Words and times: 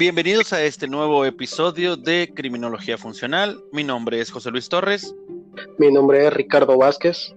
Bienvenidos 0.00 0.54
a 0.54 0.62
este 0.62 0.88
nuevo 0.88 1.26
episodio 1.26 1.94
de 1.94 2.32
Criminología 2.34 2.96
Funcional. 2.96 3.62
Mi 3.70 3.84
nombre 3.84 4.18
es 4.18 4.30
José 4.30 4.50
Luis 4.50 4.70
Torres. 4.70 5.14
Mi 5.76 5.92
nombre 5.92 6.26
es 6.26 6.32
Ricardo 6.32 6.78
Vázquez. 6.78 7.34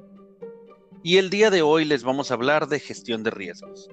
Y 1.04 1.18
el 1.18 1.30
día 1.30 1.50
de 1.50 1.62
hoy 1.62 1.84
les 1.84 2.06
vamos 2.06 2.32
a 2.32 2.36
hablar 2.36 2.70
de 2.70 2.80
gestión 2.80 3.22
de 3.22 3.32
riesgos. 3.32 3.90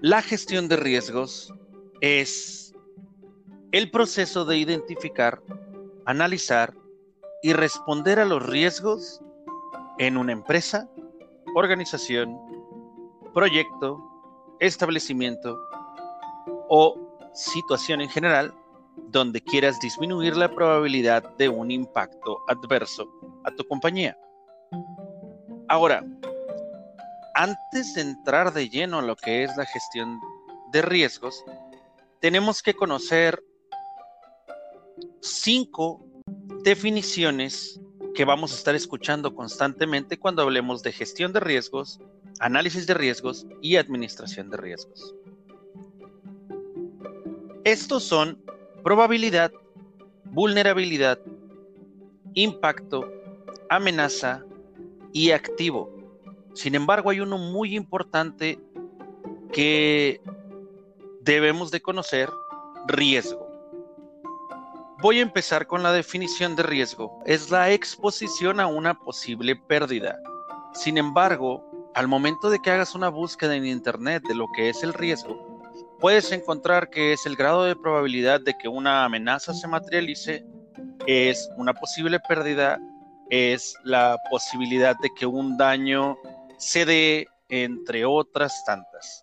La 0.00 0.22
gestión 0.22 0.68
de 0.68 0.76
riesgos 0.76 1.52
es 2.00 2.72
el 3.72 3.90
proceso 3.90 4.44
de 4.44 4.56
identificar, 4.56 5.42
analizar 6.06 6.72
y 7.42 7.52
responder 7.52 8.20
a 8.20 8.26
los 8.26 8.46
riesgos 8.46 9.20
en 9.98 10.16
una 10.16 10.30
empresa, 10.30 10.88
organización, 11.56 12.38
proyecto, 13.34 13.98
establecimiento 14.60 15.58
o 16.70 16.96
situación 17.34 18.00
en 18.00 18.08
general 18.08 18.54
donde 19.08 19.40
quieras 19.40 19.78
disminuir 19.80 20.36
la 20.36 20.54
probabilidad 20.54 21.36
de 21.36 21.48
un 21.48 21.70
impacto 21.70 22.38
adverso 22.48 23.08
a 23.44 23.50
tu 23.50 23.64
compañía. 23.64 24.16
Ahora, 25.68 26.04
antes 27.34 27.94
de 27.94 28.02
entrar 28.02 28.52
de 28.52 28.68
lleno 28.68 29.00
a 29.00 29.02
lo 29.02 29.16
que 29.16 29.42
es 29.42 29.56
la 29.56 29.66
gestión 29.66 30.20
de 30.72 30.82
riesgos, 30.82 31.44
tenemos 32.20 32.62
que 32.62 32.74
conocer 32.74 33.42
cinco 35.20 36.04
definiciones 36.62 37.80
que 38.14 38.24
vamos 38.24 38.52
a 38.52 38.56
estar 38.56 38.76
escuchando 38.76 39.34
constantemente 39.34 40.18
cuando 40.18 40.42
hablemos 40.42 40.82
de 40.82 40.92
gestión 40.92 41.32
de 41.32 41.40
riesgos, 41.40 41.98
análisis 42.38 42.86
de 42.86 42.94
riesgos 42.94 43.46
y 43.60 43.76
administración 43.76 44.50
de 44.50 44.56
riesgos. 44.56 45.14
Estos 47.64 48.04
son 48.04 48.42
probabilidad, 48.82 49.52
vulnerabilidad, 50.24 51.18
impacto, 52.32 53.06
amenaza 53.68 54.42
y 55.12 55.32
activo. 55.32 55.90
Sin 56.54 56.74
embargo, 56.74 57.10
hay 57.10 57.20
uno 57.20 57.36
muy 57.36 57.76
importante 57.76 58.58
que 59.52 60.22
debemos 61.20 61.70
de 61.70 61.82
conocer, 61.82 62.30
riesgo. 62.86 63.46
Voy 65.02 65.18
a 65.18 65.22
empezar 65.22 65.66
con 65.66 65.82
la 65.82 65.92
definición 65.92 66.56
de 66.56 66.62
riesgo. 66.62 67.22
Es 67.26 67.50
la 67.50 67.70
exposición 67.70 68.58
a 68.60 68.68
una 68.68 68.94
posible 68.94 69.54
pérdida. 69.54 70.18
Sin 70.72 70.96
embargo, 70.96 71.62
al 71.94 72.08
momento 72.08 72.48
de 72.48 72.58
que 72.60 72.70
hagas 72.70 72.94
una 72.94 73.10
búsqueda 73.10 73.54
en 73.54 73.66
Internet 73.66 74.22
de 74.26 74.34
lo 74.34 74.46
que 74.54 74.70
es 74.70 74.82
el 74.82 74.94
riesgo, 74.94 75.49
puedes 76.00 76.32
encontrar 76.32 76.90
que 76.90 77.12
es 77.12 77.26
el 77.26 77.36
grado 77.36 77.64
de 77.64 77.76
probabilidad 77.76 78.40
de 78.40 78.54
que 78.56 78.68
una 78.68 79.04
amenaza 79.04 79.52
se 79.52 79.68
materialice, 79.68 80.44
es 81.06 81.48
una 81.56 81.74
posible 81.74 82.18
pérdida, 82.20 82.78
es 83.28 83.74
la 83.84 84.18
posibilidad 84.30 84.96
de 85.00 85.10
que 85.16 85.26
un 85.26 85.56
daño 85.56 86.16
se 86.58 86.84
dé, 86.84 87.28
entre 87.48 88.04
otras 88.04 88.64
tantas. 88.64 89.22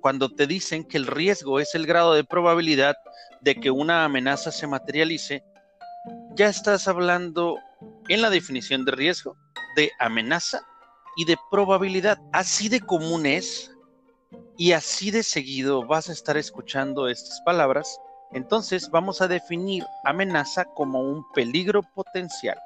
Cuando 0.00 0.28
te 0.28 0.46
dicen 0.46 0.84
que 0.84 0.98
el 0.98 1.06
riesgo 1.06 1.58
es 1.58 1.74
el 1.74 1.86
grado 1.86 2.14
de 2.14 2.22
probabilidad 2.22 2.96
de 3.40 3.54
que 3.56 3.70
una 3.70 4.04
amenaza 4.04 4.52
se 4.52 4.66
materialice, 4.66 5.42
ya 6.34 6.48
estás 6.48 6.86
hablando 6.86 7.58
en 8.08 8.22
la 8.22 8.30
definición 8.30 8.84
de 8.84 8.92
riesgo 8.92 9.36
de 9.74 9.90
amenaza 9.98 10.62
y 11.16 11.24
de 11.24 11.36
probabilidad. 11.50 12.18
Así 12.32 12.68
de 12.68 12.80
común 12.80 13.26
es 13.26 13.70
y 14.56 14.72
así 14.72 15.10
de 15.10 15.22
seguido 15.22 15.86
vas 15.86 16.08
a 16.08 16.12
estar 16.12 16.36
escuchando 16.36 17.08
estas 17.08 17.40
palabras. 17.42 18.00
Entonces 18.32 18.90
vamos 18.90 19.20
a 19.20 19.28
definir 19.28 19.84
amenaza 20.04 20.64
como 20.64 21.00
un 21.02 21.24
peligro 21.32 21.82
potencial. 21.94 22.58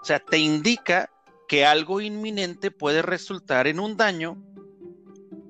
O 0.00 0.04
sea, 0.04 0.18
te 0.18 0.38
indica 0.38 1.10
que 1.48 1.66
algo 1.66 2.00
inminente 2.00 2.70
puede 2.70 3.02
resultar 3.02 3.66
en 3.66 3.78
un 3.78 3.96
daño 3.96 4.42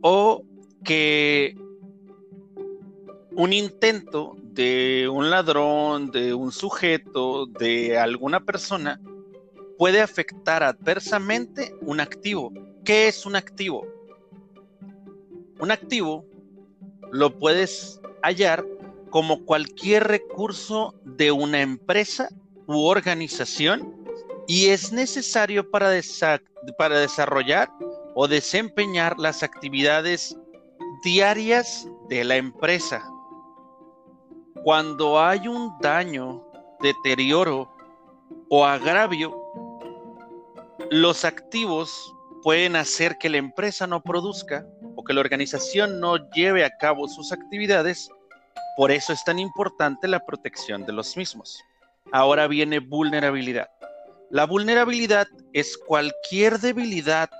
o 0.02 0.42
que 0.84 1.56
un 3.34 3.52
intento 3.52 4.36
de 4.42 5.08
un 5.08 5.30
ladrón, 5.30 6.10
de 6.10 6.34
un 6.34 6.52
sujeto, 6.52 7.46
de 7.46 7.98
alguna 7.98 8.40
persona, 8.40 9.00
puede 9.78 10.00
afectar 10.00 10.62
adversamente 10.62 11.74
un 11.80 12.00
activo. 12.00 12.52
¿Qué 12.84 13.08
es 13.08 13.24
un 13.24 13.36
activo? 13.36 13.86
Un 15.62 15.70
activo 15.70 16.24
lo 17.12 17.38
puedes 17.38 18.00
hallar 18.24 18.66
como 19.10 19.44
cualquier 19.44 20.02
recurso 20.08 20.92
de 21.04 21.30
una 21.30 21.60
empresa 21.60 22.28
u 22.66 22.84
organización 22.86 23.94
y 24.48 24.70
es 24.70 24.92
necesario 24.92 25.70
para, 25.70 25.88
desarrollar 25.88 27.70
o 28.16 28.26
desempeñar 28.26 29.16
las 29.20 29.44
actividades 29.44 30.36
diarias 31.04 31.86
de 32.08 32.24
la 32.24 32.34
empresa. 32.34 33.08
Cuando 34.64 35.20
hay 35.20 35.46
un 35.46 35.78
daño, 35.80 36.44
deterioro 36.80 37.72
o 38.48 38.64
agravio, 38.64 39.40
los 40.90 41.24
activos 41.24 42.12
pueden 42.42 42.74
hacer 42.74 43.16
que 43.16 43.30
la 43.30 43.36
empresa 43.36 43.86
no 43.86 44.02
produzca 44.02 44.66
que 45.04 45.12
la 45.12 45.20
organización 45.20 46.00
no 46.00 46.30
lleve 46.30 46.64
a 46.64 46.76
cabo 46.78 47.08
sus 47.08 47.32
actividades. 47.32 48.08
Por 48.76 48.90
eso 48.90 49.12
es 49.12 49.22
tan 49.24 49.38
importante 49.38 50.08
la 50.08 50.24
protección 50.24 50.84
de 50.86 50.92
los 50.92 51.16
mismos. 51.16 51.62
Ahora 52.12 52.46
viene 52.46 52.78
vulnerabilidad. 52.78 53.68
La 54.30 54.46
vulnerabilidad 54.46 55.26
es 55.52 55.76
cualquier 55.76 56.58
debilidad 56.58 57.30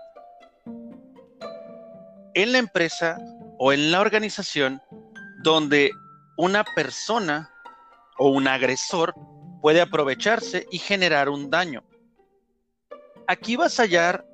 en 2.35 2.53
la 2.53 2.59
empresa 2.59 3.19
o 3.59 3.73
en 3.73 3.91
la 3.91 4.01
organización 4.01 4.83
donde 5.43 5.91
una 6.37 6.65
persona 6.65 7.51
o 8.19 8.29
un 8.29 8.49
agresor 8.49 9.15
puede 9.61 9.81
aprovecharse 9.81 10.67
y 10.71 10.79
generar 10.79 11.29
un 11.29 11.51
daño. 11.51 11.83
Aquí 13.27 13.57
vas 13.57 13.79
a 13.79 13.85
hallar 13.85 14.27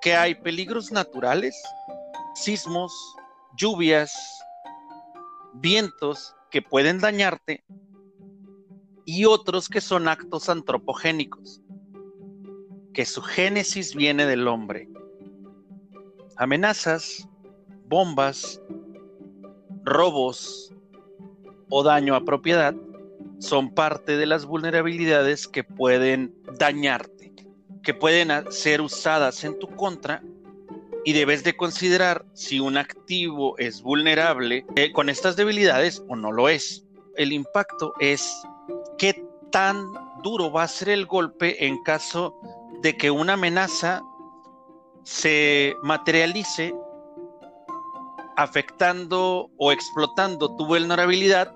que 0.00 0.14
hay 0.14 0.34
peligros 0.34 0.92
naturales, 0.92 1.60
sismos, 2.36 3.16
lluvias, 3.56 4.12
vientos 5.54 6.36
que 6.50 6.60
pueden 6.60 7.00
dañarte 7.00 7.64
y 9.06 9.24
otros 9.24 9.68
que 9.68 9.80
son 9.80 10.06
actos 10.06 10.50
antropogénicos, 10.50 11.62
que 12.92 13.06
su 13.06 13.22
génesis 13.22 13.94
viene 13.94 14.26
del 14.26 14.46
hombre. 14.48 14.88
Amenazas, 16.36 17.26
bombas, 17.86 18.60
robos 19.82 20.74
o 21.70 21.82
daño 21.82 22.14
a 22.14 22.24
propiedad 22.24 22.74
son 23.38 23.72
parte 23.74 24.18
de 24.18 24.26
las 24.26 24.44
vulnerabilidades 24.44 25.48
que 25.48 25.64
pueden 25.64 26.34
dañarte, 26.58 27.32
que 27.82 27.94
pueden 27.94 28.30
ser 28.52 28.82
usadas 28.82 29.42
en 29.44 29.58
tu 29.58 29.68
contra 29.68 30.22
y 31.06 31.12
debes 31.12 31.44
de 31.44 31.56
considerar 31.56 32.26
si 32.32 32.58
un 32.58 32.76
activo 32.76 33.56
es 33.58 33.80
vulnerable 33.80 34.66
eh, 34.74 34.90
con 34.90 35.08
estas 35.08 35.36
debilidades 35.36 36.02
o 36.08 36.16
no 36.16 36.32
lo 36.32 36.48
es. 36.48 36.84
El 37.14 37.32
impacto 37.32 37.94
es 38.00 38.42
qué 38.98 39.24
tan 39.52 39.86
duro 40.24 40.50
va 40.50 40.64
a 40.64 40.68
ser 40.68 40.88
el 40.88 41.06
golpe 41.06 41.64
en 41.64 41.80
caso 41.84 42.34
de 42.82 42.96
que 42.96 43.12
una 43.12 43.34
amenaza 43.34 44.02
se 45.04 45.76
materialice 45.80 46.74
afectando 48.36 49.48
o 49.58 49.70
explotando 49.70 50.56
tu 50.56 50.66
vulnerabilidad, 50.66 51.54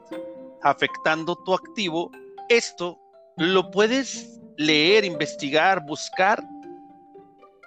afectando 0.62 1.34
tu 1.44 1.54
activo. 1.54 2.12
Esto 2.48 3.00
lo 3.36 3.68
puedes 3.72 4.38
leer, 4.58 5.04
investigar, 5.04 5.84
buscar 5.86 6.40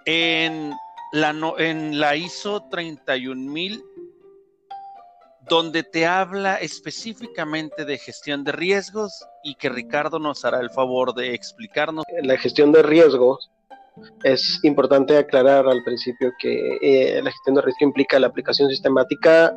en 0.06 0.74
la, 1.14 1.34
en 1.60 2.00
la 2.00 2.16
ISO 2.16 2.68
31000 2.70 3.84
donde 5.48 5.84
te 5.84 6.06
habla 6.06 6.56
específicamente 6.56 7.86
de 7.86 7.98
gestión 7.98 8.44
de 8.44 8.52
riesgos 8.54 9.26
y 9.44 9.56
que 9.56 9.70
Ricardo 9.70 10.18
nos 10.18 10.46
hará 10.46 10.60
el 10.60 10.70
favor 10.70 11.14
de 11.14 11.34
explicarnos. 11.34 12.06
La 12.24 12.38
gestión 12.38 12.72
de 12.72 12.82
riesgos 12.82 13.52
es 14.24 14.60
importante 14.64 15.18
aclarar 15.18 15.68
al 15.68 15.84
principio 15.84 16.32
que 16.40 16.78
eh, 16.82 17.22
la 17.22 17.30
gestión 17.30 17.56
de 17.56 17.62
riesgo 17.62 17.86
implica 17.86 18.20
la 18.20 18.28
aplicación 18.28 18.70
sistemática 18.70 19.56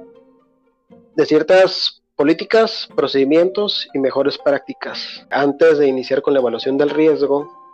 de 1.14 1.24
ciertas 1.24 2.02
políticas, 2.16 2.88
procedimientos 2.94 3.88
y 3.94 3.98
mejores 3.98 4.36
prácticas 4.38 5.24
antes 5.30 5.78
de 5.78 5.86
iniciar 5.86 6.20
con 6.20 6.34
la 6.34 6.40
evaluación 6.40 6.76
del 6.76 6.90
riesgo 6.90 7.65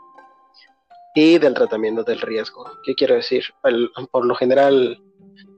y 1.14 1.38
del 1.38 1.54
tratamiento 1.54 2.02
del 2.04 2.20
riesgo. 2.20 2.64
¿Qué 2.84 2.94
quiero 2.94 3.14
decir? 3.14 3.44
por 4.10 4.24
lo 4.24 4.34
general, 4.34 4.98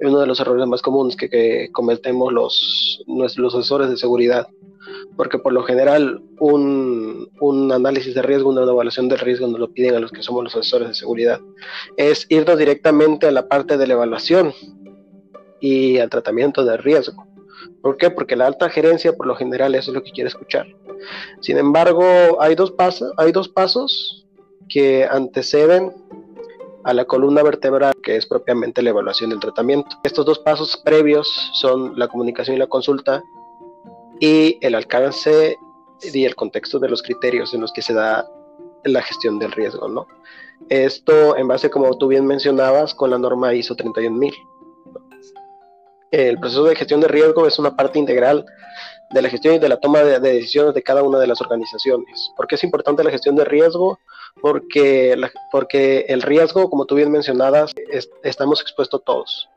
uno 0.00 0.20
de 0.20 0.26
los 0.26 0.40
errores 0.40 0.66
más 0.66 0.82
comunes 0.82 1.16
que, 1.16 1.68
cometemos 1.72 2.32
los, 2.32 3.02
nuestros 3.06 3.54
asesores 3.54 3.88
de 3.90 3.96
seguridad, 3.96 4.48
porque 5.16 5.38
por 5.38 5.52
lo 5.52 5.62
general 5.62 6.22
un, 6.40 7.30
un, 7.40 7.72
análisis 7.72 8.14
de 8.14 8.22
riesgo, 8.22 8.50
una 8.50 8.62
evaluación 8.62 9.08
de 9.08 9.16
riesgo 9.16 9.46
nos 9.46 9.60
lo 9.60 9.72
piden 9.72 9.94
a 9.94 10.00
los 10.00 10.10
que 10.10 10.22
somos 10.22 10.44
los 10.44 10.56
asesores 10.56 10.88
de 10.88 10.94
seguridad, 10.94 11.40
es 11.96 12.26
irnos 12.28 12.58
directamente 12.58 13.26
a 13.26 13.32
la 13.32 13.48
parte 13.48 13.76
de 13.76 13.86
la 13.86 13.94
evaluación 13.94 14.52
y 15.60 15.98
al 15.98 16.10
tratamiento 16.10 16.64
de 16.64 16.76
riesgo. 16.76 17.26
¿Por 17.80 17.96
qué? 17.96 18.10
Porque 18.10 18.36
la 18.36 18.46
alta 18.46 18.68
gerencia 18.68 19.14
por 19.14 19.26
lo 19.26 19.36
general 19.36 19.74
eso 19.74 19.90
es 19.90 19.94
lo 19.94 20.02
que 20.02 20.10
quiere 20.10 20.28
escuchar. 20.28 20.66
Sin 21.40 21.58
embargo, 21.58 22.04
hay 22.40 22.54
dos 22.54 22.72
pasos, 22.72 23.12
hay 23.16 23.30
dos 23.32 23.48
pasos 23.48 24.23
que 24.68 25.04
anteceden 25.04 25.92
a 26.84 26.92
la 26.92 27.04
columna 27.06 27.42
vertebral, 27.42 27.94
que 28.02 28.16
es 28.16 28.26
propiamente 28.26 28.82
la 28.82 28.90
evaluación 28.90 29.30
del 29.30 29.40
tratamiento. 29.40 29.96
Estos 30.04 30.26
dos 30.26 30.38
pasos 30.38 30.76
previos 30.76 31.50
son 31.54 31.98
la 31.98 32.08
comunicación 32.08 32.56
y 32.56 32.58
la 32.58 32.66
consulta 32.66 33.22
y 34.20 34.58
el 34.60 34.74
alcance 34.74 35.56
y 36.02 36.24
el 36.24 36.36
contexto 36.36 36.78
de 36.78 36.88
los 36.88 37.02
criterios 37.02 37.54
en 37.54 37.62
los 37.62 37.72
que 37.72 37.82
se 37.82 37.94
da 37.94 38.28
la 38.84 39.02
gestión 39.02 39.38
del 39.38 39.52
riesgo, 39.52 39.88
¿no? 39.88 40.06
Esto 40.68 41.36
en 41.36 41.48
base, 41.48 41.70
como 41.70 41.96
tú 41.96 42.08
bien 42.08 42.26
mencionabas, 42.26 42.94
con 42.94 43.10
la 43.10 43.18
norma 43.18 43.54
ISO 43.54 43.74
31000. 43.74 44.34
El 46.10 46.38
proceso 46.38 46.64
de 46.64 46.76
gestión 46.76 47.00
de 47.00 47.08
riesgo 47.08 47.46
es 47.46 47.58
una 47.58 47.74
parte 47.74 47.98
integral 47.98 48.44
de 49.14 49.22
la 49.22 49.30
gestión 49.30 49.54
y 49.54 49.58
de 49.58 49.68
la 49.68 49.78
toma 49.78 50.00
de, 50.00 50.20
decisiones 50.20 50.74
de 50.74 50.82
cada 50.82 51.02
una 51.02 51.18
de 51.18 51.26
las 51.26 51.40
organizaciones. 51.40 52.30
¿Por 52.36 52.46
qué 52.46 52.56
es 52.56 52.64
importante 52.64 53.02
la 53.04 53.10
gestión 53.10 53.36
de 53.36 53.44
riesgo? 53.44 53.98
porque, 54.40 55.16
porque 55.50 56.06
el 56.08 56.22
riesgo, 56.22 56.68
como 56.70 56.86
tú 56.86 56.96
bien 56.96 57.10
mencionabas, 57.10 57.72
estamos 58.22 58.60
expuestos 58.60 59.02
todos, 59.04 59.48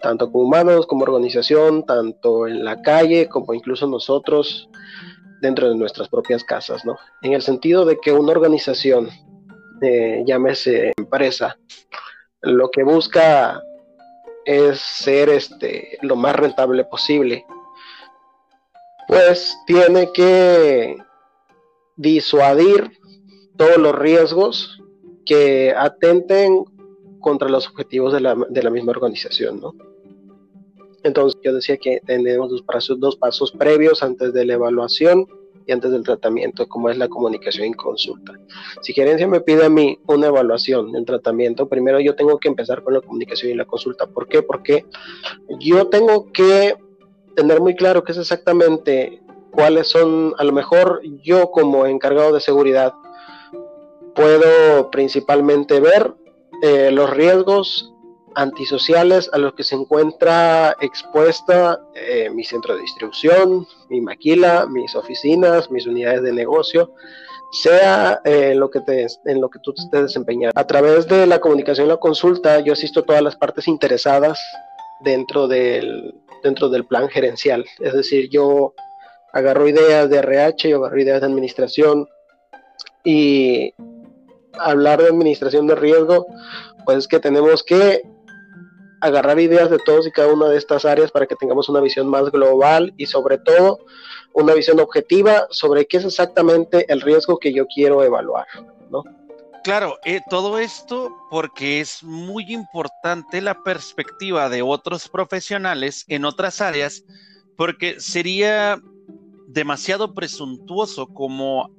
tanto 0.00 0.30
como 0.30 0.44
humanos, 0.44 0.86
como 0.86 1.04
organización, 1.04 1.84
tanto 1.84 2.46
en 2.46 2.64
la 2.64 2.80
calle, 2.82 3.28
como 3.28 3.54
incluso 3.54 3.86
nosotros 3.86 4.68
dentro 5.40 5.68
de 5.68 5.74
nuestras 5.74 6.08
propias 6.08 6.44
casas, 6.44 6.84
¿no? 6.84 6.96
En 7.22 7.32
el 7.32 7.42
sentido 7.42 7.84
de 7.84 7.98
que 7.98 8.12
una 8.12 8.32
organización, 8.32 9.10
eh, 9.80 10.22
llámese 10.24 10.92
empresa, 10.96 11.56
lo 12.42 12.70
que 12.70 12.84
busca 12.84 13.60
es 14.44 14.80
ser 14.80 15.28
este, 15.28 15.98
lo 16.02 16.14
más 16.14 16.36
rentable 16.36 16.84
posible, 16.84 17.44
pues 19.12 19.58
tiene 19.66 20.10
que 20.10 20.96
disuadir 21.96 22.92
todos 23.58 23.76
los 23.76 23.94
riesgos 23.94 24.82
que 25.26 25.74
atenten 25.76 26.64
contra 27.20 27.50
los 27.50 27.68
objetivos 27.68 28.14
de 28.14 28.20
la, 28.20 28.34
de 28.48 28.62
la 28.62 28.70
misma 28.70 28.92
organización, 28.92 29.60
¿no? 29.60 29.74
Entonces 31.02 31.38
yo 31.44 31.52
decía 31.52 31.76
que 31.76 32.00
tenemos 32.06 32.48
dos 32.50 33.16
pasos, 33.16 33.52
previos 33.52 34.02
antes 34.02 34.32
de 34.32 34.46
la 34.46 34.54
evaluación 34.54 35.26
y 35.66 35.72
antes 35.72 35.90
del 35.90 36.04
tratamiento, 36.04 36.66
como 36.66 36.88
es 36.88 36.96
la 36.96 37.08
comunicación 37.08 37.66
y 37.66 37.74
consulta. 37.74 38.32
Si 38.80 38.94
gerencia 38.94 39.28
me 39.28 39.42
pide 39.42 39.66
a 39.66 39.68
mí 39.68 39.98
una 40.06 40.28
evaluación 40.28 40.96
en 40.96 41.04
tratamiento, 41.04 41.68
primero 41.68 42.00
yo 42.00 42.14
tengo 42.14 42.38
que 42.38 42.48
empezar 42.48 42.82
con 42.82 42.94
la 42.94 43.02
comunicación 43.02 43.52
y 43.52 43.56
la 43.56 43.66
consulta. 43.66 44.06
¿Por 44.06 44.26
qué? 44.26 44.40
Porque 44.42 44.86
yo 45.60 45.88
tengo 45.88 46.32
que 46.32 46.76
tener 47.34 47.60
muy 47.60 47.74
claro 47.74 48.04
qué 48.04 48.12
es 48.12 48.18
exactamente 48.18 49.22
cuáles 49.50 49.88
son, 49.88 50.34
a 50.38 50.44
lo 50.44 50.52
mejor 50.52 51.00
yo 51.22 51.50
como 51.50 51.86
encargado 51.86 52.32
de 52.32 52.40
seguridad, 52.40 52.94
puedo 54.14 54.90
principalmente 54.90 55.80
ver 55.80 56.14
eh, 56.62 56.90
los 56.90 57.10
riesgos 57.10 57.92
antisociales 58.34 59.28
a 59.32 59.38
los 59.38 59.54
que 59.54 59.62
se 59.62 59.74
encuentra 59.74 60.76
expuesta 60.80 61.80
eh, 61.94 62.30
mi 62.30 62.44
centro 62.44 62.74
de 62.74 62.80
distribución, 62.80 63.66
mi 63.90 64.00
maquila, 64.00 64.66
mis 64.66 64.94
oficinas, 64.94 65.70
mis 65.70 65.86
unidades 65.86 66.22
de 66.22 66.32
negocio, 66.32 66.94
sea 67.52 68.20
eh, 68.24 68.54
lo 68.54 68.70
que 68.70 68.80
te, 68.80 69.06
en 69.26 69.40
lo 69.40 69.50
que 69.50 69.58
tú 69.58 69.74
te 69.74 69.82
estés 69.82 70.02
desempeñando. 70.02 70.58
A 70.58 70.66
través 70.66 71.06
de 71.06 71.26
la 71.26 71.40
comunicación 71.40 71.86
y 71.86 71.90
la 71.90 71.98
consulta, 71.98 72.60
yo 72.60 72.72
asisto 72.72 73.00
a 73.00 73.02
todas 73.02 73.22
las 73.22 73.36
partes 73.36 73.68
interesadas 73.68 74.40
dentro 75.02 75.48
del, 75.48 76.14
dentro 76.42 76.68
del 76.68 76.86
plan 76.86 77.08
gerencial. 77.08 77.64
Es 77.80 77.92
decir, 77.92 78.28
yo 78.30 78.74
agarro 79.32 79.68
ideas 79.68 80.10
de 80.10 80.18
RH, 80.18 80.68
yo 80.68 80.78
agarro 80.78 81.00
ideas 81.00 81.20
de 81.20 81.26
administración 81.26 82.08
y 83.04 83.72
hablar 84.58 85.00
de 85.00 85.08
administración 85.08 85.66
de 85.66 85.74
riesgo, 85.74 86.26
pues 86.84 86.98
es 86.98 87.08
que 87.08 87.18
tenemos 87.18 87.62
que 87.62 88.02
agarrar 89.00 89.40
ideas 89.40 89.68
de 89.68 89.78
todos 89.78 90.06
y 90.06 90.12
cada 90.12 90.32
una 90.32 90.48
de 90.48 90.56
estas 90.56 90.84
áreas 90.84 91.10
para 91.10 91.26
que 91.26 91.34
tengamos 91.34 91.68
una 91.68 91.80
visión 91.80 92.06
más 92.06 92.30
global 92.30 92.94
y 92.96 93.06
sobre 93.06 93.38
todo 93.38 93.80
una 94.32 94.54
visión 94.54 94.78
objetiva 94.78 95.46
sobre 95.50 95.86
qué 95.86 95.96
es 95.96 96.04
exactamente 96.04 96.86
el 96.90 97.00
riesgo 97.00 97.38
que 97.38 97.52
yo 97.52 97.66
quiero 97.66 98.04
evaluar, 98.04 98.46
¿no? 98.90 99.02
Claro, 99.62 99.98
eh, 100.04 100.20
todo 100.28 100.58
esto 100.58 101.16
porque 101.30 101.80
es 101.80 102.02
muy 102.02 102.52
importante 102.52 103.40
la 103.40 103.62
perspectiva 103.62 104.48
de 104.48 104.60
otros 104.60 105.08
profesionales 105.08 106.04
en 106.08 106.24
otras 106.24 106.60
áreas, 106.60 107.04
porque 107.56 108.00
sería 108.00 108.82
demasiado 109.46 110.14
presuntuoso 110.14 111.06
como 111.06 111.70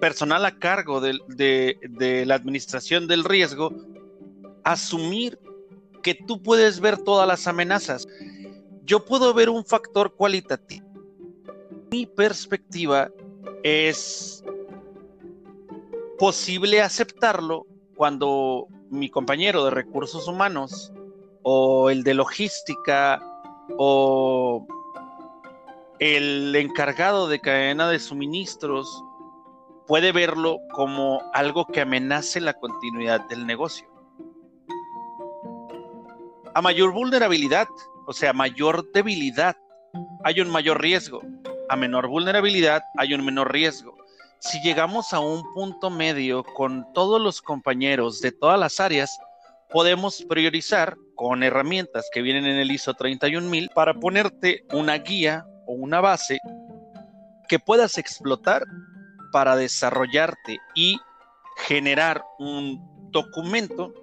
personal 0.00 0.46
a 0.46 0.58
cargo 0.58 1.02
de, 1.02 2.24
la 2.26 2.34
administración 2.34 3.06
del 3.06 3.24
riesgo 3.24 3.70
asumir 4.62 5.38
que 6.02 6.14
tú 6.14 6.42
puedes 6.42 6.80
ver 6.80 6.96
todas 6.96 7.28
las 7.28 7.46
amenazas. 7.46 8.06
Yo 8.82 9.04
puedo 9.04 9.34
ver 9.34 9.50
un 9.50 9.64
factor 9.64 10.14
cualitativo. 10.14 10.86
Mi 11.90 12.06
perspectiva 12.06 13.10
es 13.62 14.42
posible 16.18 16.80
aceptarlo 16.82 17.66
cuando 17.96 18.66
mi 18.90 19.10
compañero 19.10 19.64
de 19.64 19.70
recursos 19.70 20.28
humanos 20.28 20.92
o 21.42 21.90
el 21.90 22.02
de 22.02 22.14
logística 22.14 23.20
o 23.78 24.66
el 25.98 26.54
encargado 26.56 27.28
de 27.28 27.40
cadena 27.40 27.88
de 27.88 27.98
suministros 27.98 29.02
puede 29.86 30.12
verlo 30.12 30.58
como 30.72 31.20
algo 31.32 31.66
que 31.66 31.80
amenace 31.80 32.40
la 32.40 32.54
continuidad 32.54 33.20
del 33.28 33.46
negocio. 33.46 33.88
A 36.54 36.62
mayor 36.62 36.92
vulnerabilidad, 36.92 37.68
o 38.06 38.12
sea, 38.12 38.32
mayor 38.32 38.90
debilidad, 38.92 39.56
hay 40.24 40.40
un 40.40 40.50
mayor 40.50 40.80
riesgo. 40.80 41.20
A 41.68 41.76
menor 41.76 42.08
vulnerabilidad, 42.08 42.82
hay 42.96 43.14
un 43.14 43.24
menor 43.24 43.52
riesgo. 43.52 43.96
Si 44.44 44.60
llegamos 44.60 45.14
a 45.14 45.20
un 45.20 45.42
punto 45.54 45.88
medio 45.88 46.44
con 46.44 46.92
todos 46.92 47.18
los 47.18 47.40
compañeros 47.40 48.20
de 48.20 48.30
todas 48.30 48.60
las 48.60 48.78
áreas, 48.78 49.18
podemos 49.70 50.22
priorizar 50.28 50.96
con 51.14 51.42
herramientas 51.42 52.10
que 52.12 52.20
vienen 52.20 52.44
en 52.44 52.58
el 52.58 52.70
ISO 52.70 52.92
31000 52.92 53.70
para 53.74 53.94
ponerte 53.94 54.66
una 54.70 54.98
guía 54.98 55.46
o 55.66 55.72
una 55.72 56.02
base 56.02 56.40
que 57.48 57.58
puedas 57.58 57.96
explotar 57.96 58.64
para 59.32 59.56
desarrollarte 59.56 60.58
y 60.74 61.00
generar 61.66 62.22
un 62.38 63.10
documento 63.10 63.94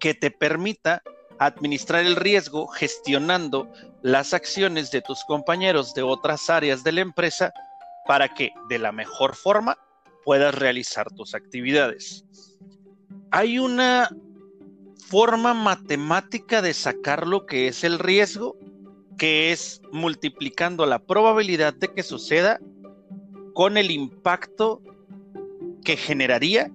que 0.00 0.12
te 0.12 0.32
permita 0.32 1.02
administrar 1.38 2.04
el 2.04 2.16
riesgo 2.16 2.66
gestionando 2.66 3.70
las 4.02 4.34
acciones 4.34 4.90
de 4.90 5.02
tus 5.02 5.22
compañeros 5.24 5.94
de 5.94 6.02
otras 6.02 6.50
áreas 6.50 6.82
de 6.82 6.90
la 6.90 7.02
empresa 7.02 7.54
para 8.10 8.34
que 8.34 8.50
de 8.68 8.80
la 8.80 8.90
mejor 8.90 9.36
forma 9.36 9.78
puedas 10.24 10.52
realizar 10.52 11.12
tus 11.12 11.36
actividades. 11.36 12.24
Hay 13.30 13.60
una 13.60 14.10
forma 15.06 15.54
matemática 15.54 16.60
de 16.60 16.74
sacar 16.74 17.24
lo 17.24 17.46
que 17.46 17.68
es 17.68 17.84
el 17.84 18.00
riesgo, 18.00 18.56
que 19.16 19.52
es 19.52 19.80
multiplicando 19.92 20.86
la 20.86 20.98
probabilidad 20.98 21.72
de 21.72 21.86
que 21.86 22.02
suceda 22.02 22.58
con 23.54 23.76
el 23.76 23.92
impacto 23.92 24.82
que 25.84 25.96
generaría 25.96 26.68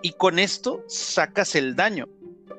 y 0.00 0.12
con 0.12 0.38
esto 0.38 0.82
sacas 0.88 1.54
el 1.54 1.76
daño. 1.76 2.08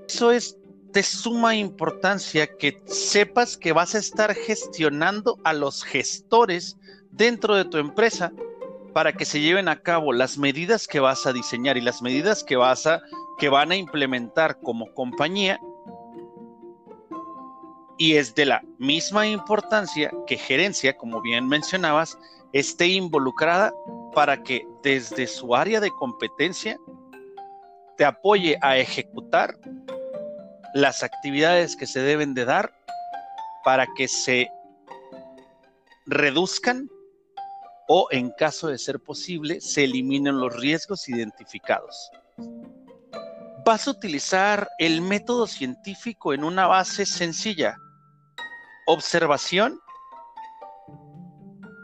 Eso 0.07 0.31
es 0.31 0.59
de 0.91 1.01
suma 1.01 1.55
importancia 1.55 2.45
que 2.45 2.79
sepas 2.85 3.57
que 3.57 3.73
vas 3.73 3.95
a 3.95 3.97
estar 3.97 4.35
gestionando 4.35 5.39
a 5.43 5.53
los 5.53 5.83
gestores 5.83 6.77
dentro 7.15 7.55
de 7.55 7.65
tu 7.65 7.77
empresa 7.77 8.31
para 8.93 9.13
que 9.13 9.25
se 9.25 9.39
lleven 9.39 9.67
a 9.67 9.81
cabo 9.81 10.13
las 10.13 10.37
medidas 10.37 10.87
que 10.87 10.99
vas 10.99 11.25
a 11.25 11.33
diseñar 11.33 11.77
y 11.77 11.81
las 11.81 12.01
medidas 12.01 12.43
que 12.43 12.55
vas 12.55 12.85
a 12.85 13.01
que 13.37 13.49
van 13.49 13.71
a 13.71 13.75
implementar 13.75 14.59
como 14.61 14.93
compañía. 14.93 15.59
Y 17.97 18.15
es 18.15 18.35
de 18.35 18.45
la 18.45 18.61
misma 18.77 19.27
importancia 19.27 20.11
que 20.27 20.37
gerencia, 20.37 20.95
como 20.95 21.21
bien 21.21 21.47
mencionabas, 21.47 22.17
esté 22.51 22.87
involucrada 22.87 23.73
para 24.13 24.43
que 24.43 24.67
desde 24.83 25.25
su 25.27 25.55
área 25.55 25.79
de 25.79 25.89
competencia 25.91 26.77
te 27.97 28.05
apoye 28.05 28.57
a 28.61 28.77
ejecutar 28.77 29.57
las 30.73 31.03
actividades 31.03 31.75
que 31.75 31.87
se 31.87 32.01
deben 32.01 32.33
de 32.33 32.45
dar 32.45 32.73
para 33.63 33.87
que 33.95 34.07
se 34.07 34.49
reduzcan 36.05 36.89
o 37.87 38.07
en 38.11 38.31
caso 38.31 38.67
de 38.67 38.77
ser 38.77 38.99
posible 38.99 39.59
se 39.61 39.83
eliminen 39.83 40.39
los 40.39 40.55
riesgos 40.55 41.09
identificados. 41.09 42.09
Vas 43.65 43.87
a 43.87 43.91
utilizar 43.91 44.67
el 44.77 45.01
método 45.01 45.47
científico 45.47 46.33
en 46.33 46.43
una 46.43 46.67
base 46.67 47.05
sencilla. 47.05 47.77
Observación, 48.87 49.79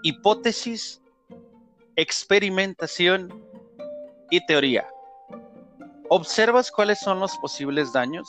hipótesis, 0.03 1.01
experimentación 1.95 3.45
y 4.29 4.45
teoría. 4.45 4.87
Observas 6.09 6.71
cuáles 6.71 6.99
son 6.99 7.19
los 7.19 7.37
posibles 7.37 7.93
daños. 7.93 8.27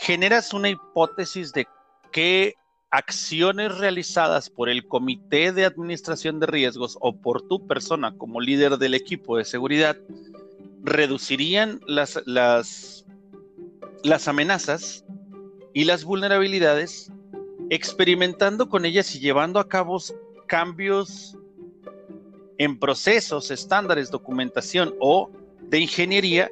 Generas 0.00 0.52
una 0.52 0.68
hipótesis 0.68 1.52
de 1.52 1.66
qué 2.12 2.54
acciones 2.94 3.76
realizadas 3.76 4.50
por 4.50 4.68
el 4.68 4.86
Comité 4.86 5.50
de 5.50 5.64
Administración 5.64 6.38
de 6.38 6.46
Riesgos 6.46 6.96
o 7.00 7.16
por 7.16 7.42
tu 7.42 7.66
persona 7.66 8.16
como 8.16 8.40
líder 8.40 8.78
del 8.78 8.94
equipo 8.94 9.36
de 9.36 9.44
seguridad 9.44 9.96
reducirían 10.84 11.80
las, 11.88 12.22
las, 12.24 13.04
las 14.04 14.28
amenazas 14.28 15.04
y 15.72 15.86
las 15.86 16.04
vulnerabilidades, 16.04 17.10
experimentando 17.68 18.68
con 18.68 18.84
ellas 18.84 19.12
y 19.16 19.18
llevando 19.18 19.58
a 19.58 19.68
cabo 19.68 20.00
cambios 20.46 21.36
en 22.58 22.78
procesos, 22.78 23.50
estándares, 23.50 24.12
documentación 24.12 24.94
o 25.00 25.32
de 25.62 25.80
ingeniería 25.80 26.48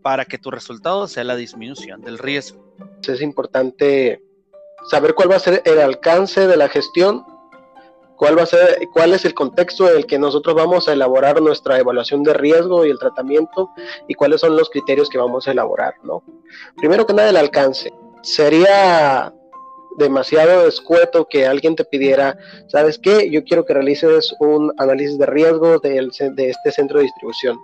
para 0.00 0.24
que 0.24 0.38
tu 0.38 0.50
resultado 0.50 1.06
sea 1.06 1.24
la 1.24 1.36
disminución 1.36 2.00
del 2.00 2.16
riesgo. 2.16 2.64
Es 3.06 3.20
importante 3.20 4.23
saber 4.84 5.14
cuál 5.14 5.30
va 5.30 5.36
a 5.36 5.40
ser 5.40 5.62
el 5.64 5.80
alcance 5.80 6.46
de 6.46 6.56
la 6.56 6.68
gestión, 6.68 7.24
cuál 8.16 8.38
va 8.38 8.42
a 8.42 8.46
ser, 8.46 8.88
cuál 8.92 9.12
es 9.14 9.24
el 9.24 9.34
contexto 9.34 9.90
en 9.90 9.96
el 9.96 10.06
que 10.06 10.18
nosotros 10.18 10.54
vamos 10.54 10.88
a 10.88 10.92
elaborar 10.92 11.40
nuestra 11.40 11.78
evaluación 11.78 12.22
de 12.22 12.34
riesgo 12.34 12.86
y 12.86 12.90
el 12.90 12.98
tratamiento 12.98 13.70
y 14.08 14.14
cuáles 14.14 14.40
son 14.40 14.56
los 14.56 14.70
criterios 14.70 15.08
que 15.08 15.18
vamos 15.18 15.48
a 15.48 15.52
elaborar, 15.52 15.94
¿no? 16.02 16.22
Primero 16.76 17.06
que 17.06 17.14
nada 17.14 17.30
el 17.30 17.36
alcance. 17.36 17.92
Sería 18.22 19.32
demasiado 19.96 20.66
escueto 20.66 21.26
que 21.28 21.46
alguien 21.46 21.76
te 21.76 21.84
pidiera, 21.84 22.36
¿sabes 22.68 22.98
qué? 22.98 23.30
Yo 23.30 23.44
quiero 23.44 23.64
que 23.64 23.74
realices 23.74 24.34
un 24.40 24.72
análisis 24.78 25.18
de 25.18 25.26
riesgo 25.26 25.78
de, 25.78 26.08
de 26.34 26.50
este 26.50 26.72
centro 26.72 26.98
de 26.98 27.04
distribución. 27.04 27.58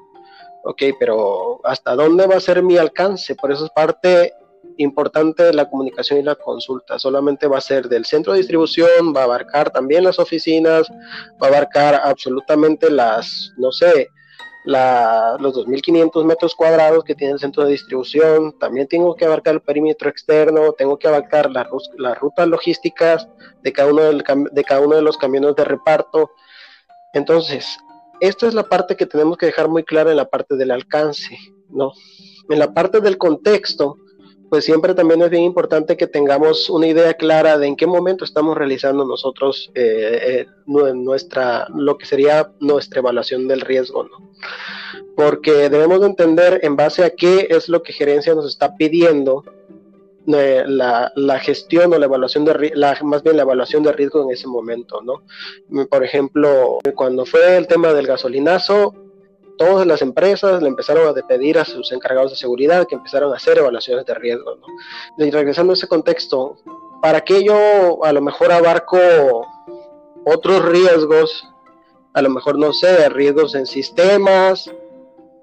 Ok, 0.63 0.83
pero 0.99 1.61
¿hasta 1.65 1.95
dónde 1.95 2.27
va 2.27 2.37
a 2.37 2.41
ser 2.41 2.63
mi 2.63 2.77
alcance? 2.77 3.35
Por 3.35 3.51
eso 3.51 3.65
es 3.65 3.71
parte 3.71 4.35
importante 4.77 5.53
la 5.53 5.69
comunicación 5.69 6.21
y 6.21 6.23
la 6.23 6.35
consulta. 6.35 6.99
Solamente 6.99 7.47
va 7.47 7.59
a 7.59 7.63
ser 7.63 7.89
del 7.89 8.05
centro 8.05 8.33
de 8.33 8.39
distribución, 8.39 9.15
va 9.15 9.23
a 9.23 9.25
abarcar 9.25 9.71
también 9.71 10.05
las 10.05 10.19
oficinas, 10.19 10.91
va 11.43 11.47
a 11.47 11.51
abarcar 11.51 12.01
absolutamente 12.03 12.91
las, 12.91 13.53
no 13.57 13.73
sé, 13.73 14.09
la, 14.65 15.37
los 15.41 15.55
2.500 15.55 16.25
metros 16.25 16.55
cuadrados 16.55 17.05
que 17.05 17.15
tiene 17.15 17.35
el 17.35 17.39
centro 17.39 17.65
de 17.65 17.73
distribución. 17.73 18.59
También 18.59 18.89
tengo 18.89 19.15
que 19.15 19.25
abarcar 19.25 19.55
el 19.55 19.63
perímetro 19.63 20.09
externo, 20.09 20.73
tengo 20.73 20.99
que 20.99 21.09
abarcar 21.09 21.51
las 21.51 22.19
rutas 22.19 22.49
logísticas 22.49 23.29
de 23.63 23.73
cada, 23.73 23.91
uno 23.91 24.03
de 24.03 24.65
cada 24.65 24.81
uno 24.81 24.97
de 24.97 25.03
los 25.03 25.17
camiones 25.17 25.57
de 25.57 25.65
reparto. 25.65 26.31
Entonces, 27.13 27.79
esta 28.21 28.47
es 28.47 28.55
la 28.55 28.65
parte 28.65 28.97
que 28.97 29.07
tenemos 29.07 29.37
que 29.39 29.47
dejar 29.47 29.69
muy 29.69 29.83
clara 29.83 30.11
en 30.11 30.17
la 30.17 30.29
parte 30.29 30.57
del 30.57 30.71
alcance, 30.71 31.37
¿no? 31.71 31.93
En 32.51 32.59
la 32.59 32.73
parte 32.75 33.01
del 33.01 33.17
contexto, 33.17 33.97
pues 34.51 34.65
siempre 34.65 34.95
también 34.95 35.23
es 35.23 35.31
bien 35.31 35.45
importante 35.45 35.97
que 35.97 36.09
tengamos 36.09 36.69
una 36.69 36.89
idea 36.89 37.15
clara 37.15 37.57
de 37.57 37.69
en 37.69 37.77
qué 37.77 37.87
momento 37.87 38.25
estamos 38.25 38.59
realizando 38.59 39.05
nosotros 39.05 39.71
eh, 39.77 40.45
eh, 40.45 40.47
nuestra, 40.67 41.69
lo 41.73 41.97
que 41.97 42.05
sería 42.05 42.51
nuestra 42.59 42.99
evaluación 42.99 43.47
del 43.47 43.61
riesgo, 43.61 44.05
¿no? 44.05 44.33
Porque 45.15 45.69
debemos 45.69 46.01
de 46.01 46.07
entender 46.07 46.61
en 46.65 46.75
base 46.75 47.05
a 47.05 47.11
qué 47.11 47.47
es 47.49 47.69
lo 47.69 47.85
que 47.85 47.93
gerencia 47.93 48.35
nos 48.35 48.47
está 48.47 48.77
pidiendo 48.77 49.45
eh, 50.27 50.65
la, 50.67 51.13
la, 51.15 51.39
gestión 51.39 51.93
o 51.95 51.99
la 51.99 52.07
evaluación 52.07 52.45
de 52.45 52.73
la, 52.75 52.99
más 53.03 53.23
bien 53.23 53.37
la 53.37 53.43
evaluación 53.43 53.85
de 53.85 53.93
riesgo 53.93 54.25
en 54.25 54.33
ese 54.33 54.49
momento, 54.49 55.01
¿no? 55.01 55.23
Por 55.87 56.05
ejemplo, 56.05 56.79
cuando 56.97 57.25
fue 57.25 57.57
el 57.57 57.69
tema 57.69 57.93
del 57.93 58.09
gasolinazo, 58.09 58.95
todas 59.61 59.87
las 59.87 60.01
empresas 60.01 60.63
le 60.63 60.69
empezaron 60.69 61.07
a 61.07 61.13
pedir 61.13 61.59
a 61.59 61.67
sus 61.67 61.93
encargados 61.93 62.31
de 62.31 62.37
seguridad 62.39 62.87
que 62.89 62.95
empezaron 62.95 63.31
a 63.31 63.37
hacer 63.37 63.59
evaluaciones 63.59 64.07
de 64.07 64.15
riesgo. 64.15 64.57
Y 65.19 65.31
regresando 65.31 65.73
a 65.73 65.75
ese 65.75 65.87
contexto, 65.87 66.57
¿para 67.03 67.21
qué 67.21 67.45
yo 67.45 68.03
a 68.03 68.11
lo 68.15 68.23
mejor 68.23 68.53
abarco 68.53 68.97
otros 70.25 70.65
riesgos? 70.65 71.47
A 72.15 72.23
lo 72.23 72.31
mejor, 72.31 72.59
no 72.59 72.73
sé, 72.73 73.07
riesgos 73.11 73.55
en 73.55 73.67
sistemas, 73.67 74.71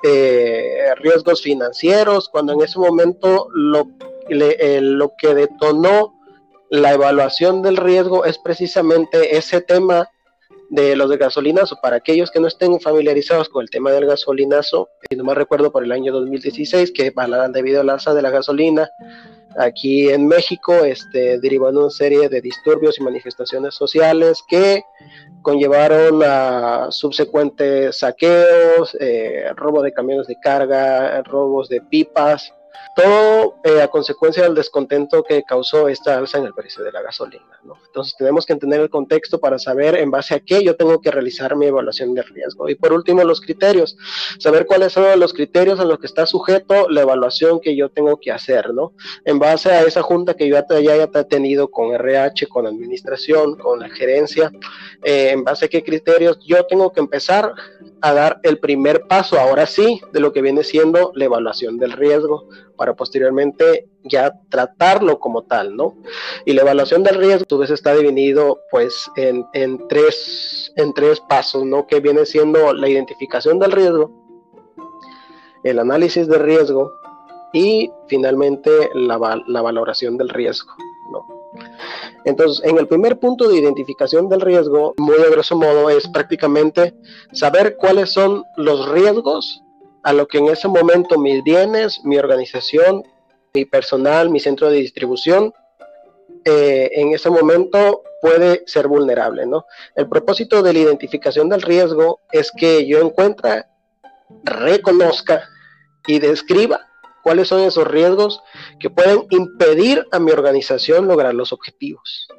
eh, 0.02 0.96
riesgos 0.96 1.44
financieros, 1.44 2.28
cuando 2.28 2.54
en 2.54 2.62
ese 2.62 2.80
momento 2.80 3.50
lo, 3.54 3.88
eh, 4.30 4.80
lo 4.82 5.14
que 5.16 5.36
detonó 5.36 6.16
la 6.72 6.94
evaluación 6.94 7.62
del 7.62 7.78
riesgo 7.78 8.26
es 8.26 8.40
precisamente 8.40 9.38
ese 9.38 9.62
tema 9.62 10.10
de 10.70 10.96
los 10.96 11.10
de 11.10 11.18
gasolinazo. 11.18 11.78
Para 11.82 11.98
aquellos 11.98 12.32
que 12.32 12.40
no 12.40 12.48
estén 12.48 12.80
familiarizados 12.80 13.50
con 13.50 13.64
el 13.64 13.70
tema 13.70 13.92
del 13.92 14.06
gasolinazo, 14.06 14.90
y 15.10 15.16
no 15.16 15.24
me 15.24 15.34
recuerdo 15.34 15.72
por 15.72 15.84
el 15.84 15.92
año 15.92 16.12
2016 16.14 16.92
que 16.92 17.14
debido 17.52 17.82
al 17.82 17.90
alza 17.90 18.14
de 18.14 18.22
la 18.22 18.30
gasolina 18.30 18.90
aquí 19.58 20.10
en 20.10 20.28
México, 20.28 20.74
este, 20.84 21.40
derivando 21.40 21.82
una 21.82 21.90
serie 21.90 22.30
de 22.30 22.42
disturbios 22.42 23.00
y 23.00 23.04
manifestaciones 23.04 23.76
sociales 23.76 24.44
que 24.48 24.84
conllevaron 25.42 26.22
a 26.24 26.88
subsecuentes 26.92 28.00
saqueos, 28.00 28.96
eh, 29.00 29.46
robo 29.56 29.82
de 29.82 29.94
camiones 29.94 30.28
de 30.28 30.40
carga, 30.40 31.22
robos 31.24 31.70
de 31.70 31.82
pipas, 31.82 32.54
todo 32.96 33.60
eh, 33.64 33.82
a 33.82 33.88
consecuencia 33.88 34.44
del 34.44 34.56
descontento 34.56 35.24
que 35.24 35.44
causó 35.44 35.88
esta 35.88 36.18
alza 36.18 36.40
en 36.40 36.46
el 36.46 36.54
precio 36.54 36.84
de 36.84 36.92
la 36.92 37.02
gasolina. 37.02 37.46
Entonces 37.86 38.16
tenemos 38.18 38.46
que 38.46 38.54
entender 38.54 38.80
el 38.82 38.90
contexto 38.90 39.40
para 39.40 39.60
saber 39.60 39.96
en 39.98 40.10
base 40.10 40.36
a 40.36 40.40
qué 40.40 40.64
yo 40.64 40.76
tengo 40.76 41.00
que 41.02 41.12
realizar 41.12 41.56
mi 41.56 41.68
evaluación 41.68 42.14
de 42.14 42.24
riesgo. 42.24 42.70
Y 42.70 42.76
por 42.76 42.94
último, 42.94 43.24
los 43.24 43.42
criterios. 43.42 43.98
Saber 44.40 44.66
cuáles 44.66 44.94
son 44.94 45.20
los 45.20 45.34
criterios 45.34 45.80
a 45.80 45.86
los 45.86 46.00
que 46.00 46.08
está 46.08 46.26
sujeto 46.26 46.90
la 46.90 47.02
evaluación 47.02 47.60
que 47.60 47.76
yo 47.76 47.90
tengo 47.90 48.20
que 48.20 48.32
hacer, 48.32 48.74
¿no? 48.74 48.94
En 49.26 49.40
base 49.40 49.72
a 49.72 49.84
esa 49.84 50.02
junta 50.02 50.34
que 50.34 50.48
yo 50.48 50.56
ya 50.56 50.94
haya 50.94 51.08
tenido 51.08 51.70
con 51.70 51.94
RH, 51.94 52.48
con 52.48 52.68
administración, 52.68 53.58
con 53.58 53.80
la 53.80 53.90
gerencia, 53.90 54.52
eh, 55.04 55.32
en 55.32 55.44
base 55.44 55.66
a 55.66 55.68
qué 55.68 55.84
criterios 55.84 56.40
yo 56.46 56.66
tengo 56.66 56.92
que 56.92 57.00
empezar 57.00 57.54
a 58.02 58.14
dar 58.14 58.40
el 58.44 58.60
primer 58.60 59.08
paso, 59.08 59.40
ahora 59.40 59.66
sí, 59.66 60.02
de 60.14 60.20
lo 60.20 60.32
que 60.32 60.42
viene 60.42 60.64
siendo 60.64 61.12
la 61.16 61.26
evaluación 61.26 61.78
del 61.78 61.92
riesgo 61.94 62.48
para 62.78 62.96
posteriormente 62.96 63.90
ya 64.04 64.40
tratarlo 64.50 65.20
como 65.20 65.44
tal, 65.44 65.76
¿no? 65.76 65.96
Y 66.46 66.54
la 66.54 66.62
evaluación 66.62 67.04
del 67.04 67.16
riesgo, 67.16 67.44
a 67.44 67.50
su 67.50 67.58
vez, 67.58 67.72
está 67.72 67.94
dividido, 67.96 68.60
pues, 68.72 69.12
en, 69.18 69.46
tres, 69.90 70.72
en 70.76 70.94
tres 70.94 71.20
pasos, 71.20 71.66
¿no? 71.66 71.88
Que 71.88 72.00
viene 72.00 72.26
siendo 72.26 72.74
la 72.74 72.88
identificación 72.88 73.60
del 73.60 73.72
riesgo, 73.72 74.12
el 75.64 75.80
análisis 75.80 76.28
de 76.28 76.38
riesgo 76.38 76.94
y 77.52 77.92
finalmente 78.08 78.72
la, 78.94 79.42
la 79.48 79.62
valoración 79.62 80.18
del 80.18 80.30
riesgo, 80.30 80.72
¿no? 81.12 81.26
Entonces, 82.26 82.64
en 82.66 82.78
el 82.78 82.88
primer 82.88 83.20
punto 83.20 83.48
de 83.48 83.58
identificación 83.58 84.30
del 84.30 84.42
riesgo, 84.42 84.94
muy 84.98 85.16
a 85.18 85.30
grosso 85.30 85.56
modo, 85.56 85.90
es 85.90 86.08
prácticamente 86.10 86.94
saber 87.32 87.78
cuáles 87.78 88.12
son 88.12 88.44
los 88.58 88.90
riesgos 88.92 89.64
a 90.08 90.14
lo 90.14 90.26
que 90.26 90.38
en 90.38 90.48
ese 90.48 90.70
momento 90.70 91.20
mis 91.20 91.44
bienes, 91.44 92.00
mi 92.06 92.18
organización, 92.18 93.04
mi 93.54 93.66
personal, 93.66 94.30
mi 94.30 94.40
centro 94.40 94.70
de 94.70 94.78
distribución, 94.78 95.54
eh, 96.46 96.90
en 96.94 97.14
ese 97.14 97.30
momento 97.30 98.04
puede 98.22 98.64
ser 98.68 98.88
vulnerable, 98.88 99.46
¿no? 99.46 99.66
El 99.98 100.08
propósito 100.08 100.64
de 100.64 100.72
la 100.72 100.80
identificación 100.80 101.50
del 101.50 101.62
riesgo 101.62 102.22
es 102.32 102.54
que 102.54 102.88
yo 102.88 103.02
encuentre, 103.02 103.66
reconozca 104.46 105.44
y 106.08 106.20
describa 106.20 106.88
cuáles 107.22 107.50
son 107.50 107.60
esos 107.64 107.86
riesgos 107.86 108.42
que 108.80 108.90
pueden 108.90 109.28
impedir 109.30 110.08
a 110.14 110.20
mi 110.20 110.32
organización 110.32 111.06
lograr 111.06 111.34
los 111.34 111.52
objetivos. 111.52 112.30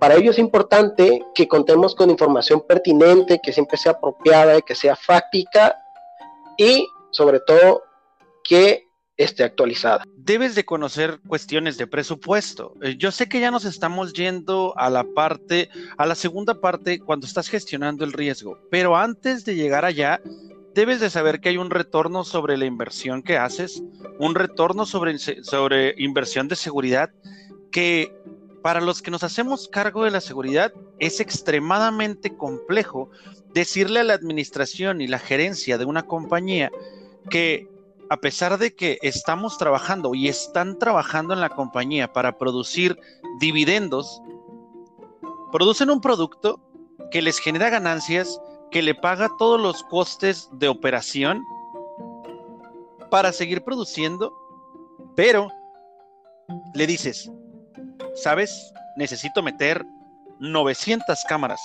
Para 0.00 0.16
ello 0.16 0.32
es 0.32 0.38
importante 0.40 1.24
que 1.32 1.46
contemos 1.46 1.94
con 1.94 2.10
información 2.10 2.60
pertinente, 2.66 3.38
que 3.40 3.52
siempre 3.52 3.78
sea 3.78 3.92
apropiada, 3.92 4.60
que 4.62 4.74
sea 4.74 4.96
fáctica 4.96 5.76
y 6.58 6.86
sobre 7.10 7.40
todo 7.40 7.82
que 8.44 8.88
esté 9.16 9.42
actualizada. 9.42 10.04
Debes 10.16 10.54
de 10.54 10.64
conocer 10.64 11.20
cuestiones 11.26 11.76
de 11.76 11.86
presupuesto. 11.86 12.74
Eh, 12.82 12.96
yo 12.96 13.10
sé 13.10 13.28
que 13.28 13.40
ya 13.40 13.50
nos 13.50 13.64
estamos 13.64 14.12
yendo 14.12 14.74
a 14.76 14.90
la 14.90 15.04
parte, 15.04 15.70
a 15.96 16.06
la 16.06 16.14
segunda 16.14 16.60
parte 16.60 17.00
cuando 17.00 17.26
estás 17.26 17.48
gestionando 17.48 18.04
el 18.04 18.12
riesgo, 18.12 18.58
pero 18.70 18.96
antes 18.96 19.44
de 19.44 19.56
llegar 19.56 19.84
allá, 19.84 20.20
debes 20.74 21.00
de 21.00 21.10
saber 21.10 21.40
que 21.40 21.48
hay 21.48 21.56
un 21.56 21.70
retorno 21.70 22.22
sobre 22.22 22.56
la 22.56 22.66
inversión 22.66 23.22
que 23.22 23.36
haces, 23.36 23.82
un 24.18 24.36
retorno 24.36 24.86
sobre, 24.86 25.18
sobre 25.18 25.94
inversión 25.98 26.46
de 26.46 26.54
seguridad 26.54 27.10
que 27.72 28.14
para 28.62 28.80
los 28.80 29.02
que 29.02 29.10
nos 29.10 29.24
hacemos 29.24 29.68
cargo 29.68 30.04
de 30.04 30.10
la 30.10 30.20
seguridad 30.20 30.72
es 31.00 31.20
extremadamente 31.20 32.36
complejo 32.36 33.10
decirle 33.54 34.00
a 34.00 34.04
la 34.04 34.14
administración 34.14 35.00
y 35.00 35.06
la 35.06 35.18
gerencia 35.18 35.78
de 35.78 35.84
una 35.84 36.02
compañía 36.02 36.70
que 37.30 37.68
a 38.10 38.16
pesar 38.16 38.58
de 38.58 38.74
que 38.74 38.98
estamos 39.02 39.58
trabajando 39.58 40.14
y 40.14 40.28
están 40.28 40.78
trabajando 40.78 41.34
en 41.34 41.40
la 41.40 41.50
compañía 41.50 42.12
para 42.12 42.38
producir 42.38 42.98
dividendos, 43.38 44.22
producen 45.52 45.90
un 45.90 46.00
producto 46.00 46.60
que 47.10 47.22
les 47.22 47.38
genera 47.38 47.70
ganancias, 47.70 48.40
que 48.70 48.82
le 48.82 48.94
paga 48.94 49.30
todos 49.38 49.60
los 49.60 49.82
costes 49.84 50.48
de 50.52 50.68
operación 50.68 51.44
para 53.10 53.32
seguir 53.32 53.62
produciendo, 53.62 54.32
pero 55.14 55.48
le 56.74 56.86
dices, 56.86 57.30
¿sabes? 58.14 58.72
Necesito 58.96 59.42
meter 59.42 59.84
900 60.40 61.24
cámaras 61.28 61.60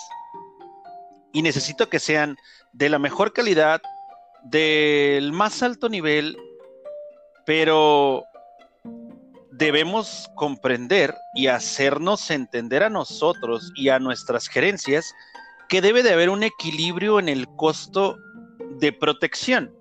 y 1.32 1.42
necesito 1.42 1.89
que 1.89 2.00
sean 2.00 2.38
de 2.72 2.89
la 2.89 3.00
mejor 3.00 3.34
calidad, 3.34 3.82
del 4.44 5.32
más 5.32 5.63
alto 5.63 5.89
nivel, 5.89 6.38
pero 7.46 8.24
debemos 9.51 10.30
comprender 10.36 11.15
y 11.34 11.48
hacernos 11.48 12.30
entender 12.30 12.84
a 12.84 12.89
nosotros 12.89 13.72
y 13.75 13.89
a 13.89 14.00
nuestras 14.00 14.48
gerencias 14.48 15.13
que 15.70 15.82
debe 15.82 16.03
de 16.03 16.13
haber 16.13 16.30
un 16.30 16.44
equilibrio 16.44 17.20
en 17.20 17.30
el 17.30 17.48
costo 17.56 18.18
de 18.80 18.92
protección. 18.92 19.74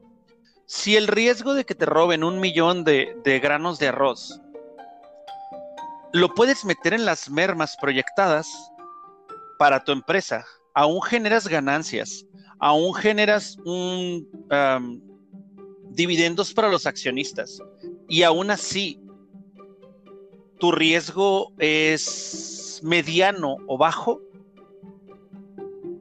Si 0.66 0.96
el 0.96 1.08
riesgo 1.08 1.54
de 1.54 1.64
que 1.64 1.74
te 1.74 1.86
roben 1.86 2.24
un 2.24 2.40
millón 2.40 2.84
de, 2.84 3.16
de 3.24 3.40
granos 3.40 3.78
de 3.78 3.88
arroz 3.88 4.40
lo 6.12 6.34
puedes 6.34 6.64
meter 6.64 6.92
en 6.92 7.06
las 7.06 7.30
mermas 7.30 7.76
proyectadas 7.80 8.70
para 9.62 9.84
tu 9.84 9.92
empresa, 9.92 10.44
aún 10.74 11.00
generas 11.00 11.46
ganancias, 11.46 12.26
aún 12.58 12.92
generas 12.94 13.56
un 13.64 14.28
dividendos 15.90 16.52
para 16.52 16.68
los 16.68 16.84
accionistas 16.84 17.60
y 18.08 18.24
aún 18.24 18.50
así 18.50 19.00
tu 20.58 20.72
riesgo 20.72 21.52
es 21.58 22.80
mediano 22.82 23.56
o 23.68 23.78
bajo 23.78 24.20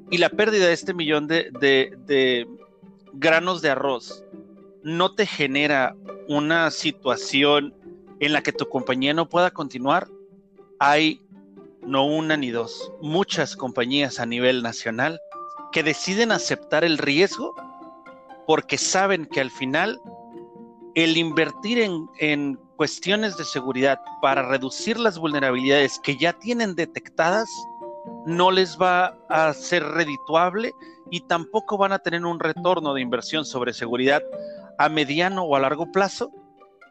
y 0.09 0.17
la 0.17 0.29
pérdida 0.29 0.65
de 0.65 0.73
este 0.73 0.95
millón 0.95 1.27
de, 1.27 1.51
de 1.61 2.47
granos 3.13 3.61
de 3.61 3.69
arroz 3.69 4.25
no 4.81 5.13
te 5.13 5.27
genera 5.27 5.95
una 6.27 6.71
situación 6.71 7.75
en 8.19 8.33
la 8.33 8.41
que 8.41 8.53
tu 8.53 8.67
compañía 8.67 9.13
no 9.13 9.29
pueda 9.29 9.51
continuar, 9.51 10.07
hay 10.79 11.21
no 11.81 12.05
una 12.05 12.37
ni 12.37 12.51
dos, 12.51 12.91
muchas 13.01 13.55
compañías 13.55 14.19
a 14.19 14.25
nivel 14.25 14.61
nacional 14.63 15.19
que 15.71 15.83
deciden 15.83 16.31
aceptar 16.31 16.83
el 16.83 16.97
riesgo 16.97 17.55
porque 18.45 18.77
saben 18.77 19.25
que 19.25 19.41
al 19.41 19.51
final 19.51 20.01
el 20.95 21.17
invertir 21.17 21.79
en, 21.79 22.07
en, 22.19 22.59
cuestiones 22.75 23.37
de 23.37 23.45
seguridad 23.45 23.99
para 24.23 24.41
reducir 24.41 24.99
las 24.99 25.19
vulnerabilidades 25.19 25.99
que 26.01 26.17
ya 26.17 26.33
tienen 26.33 26.73
detectadas 26.73 27.47
no 28.25 28.49
les 28.49 28.75
va 28.75 29.15
a 29.29 29.53
ser 29.53 29.83
redituable 29.83 30.73
y 31.11 31.21
tampoco 31.27 31.77
van 31.77 31.91
a 31.91 31.99
tener 31.99 32.25
un 32.25 32.39
retorno 32.39 32.95
de 32.95 33.01
inversión 33.01 33.45
sobre 33.45 33.73
seguridad 33.73 34.23
a 34.79 34.89
mediano 34.89 35.43
o 35.43 35.55
a 35.55 35.59
largo 35.59 35.91
plazo 35.91 36.31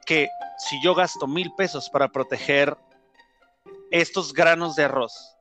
que 0.07 0.29
si 0.59 0.81
yo 0.83 0.95
gasto 0.95 1.27
mil 1.27 1.53
pesos 1.57 1.91
para 1.91 2.09
proteger 2.09 2.77
estos 3.91 4.33
granos 4.33 4.77
de 4.77 4.85
arroz 4.85 5.37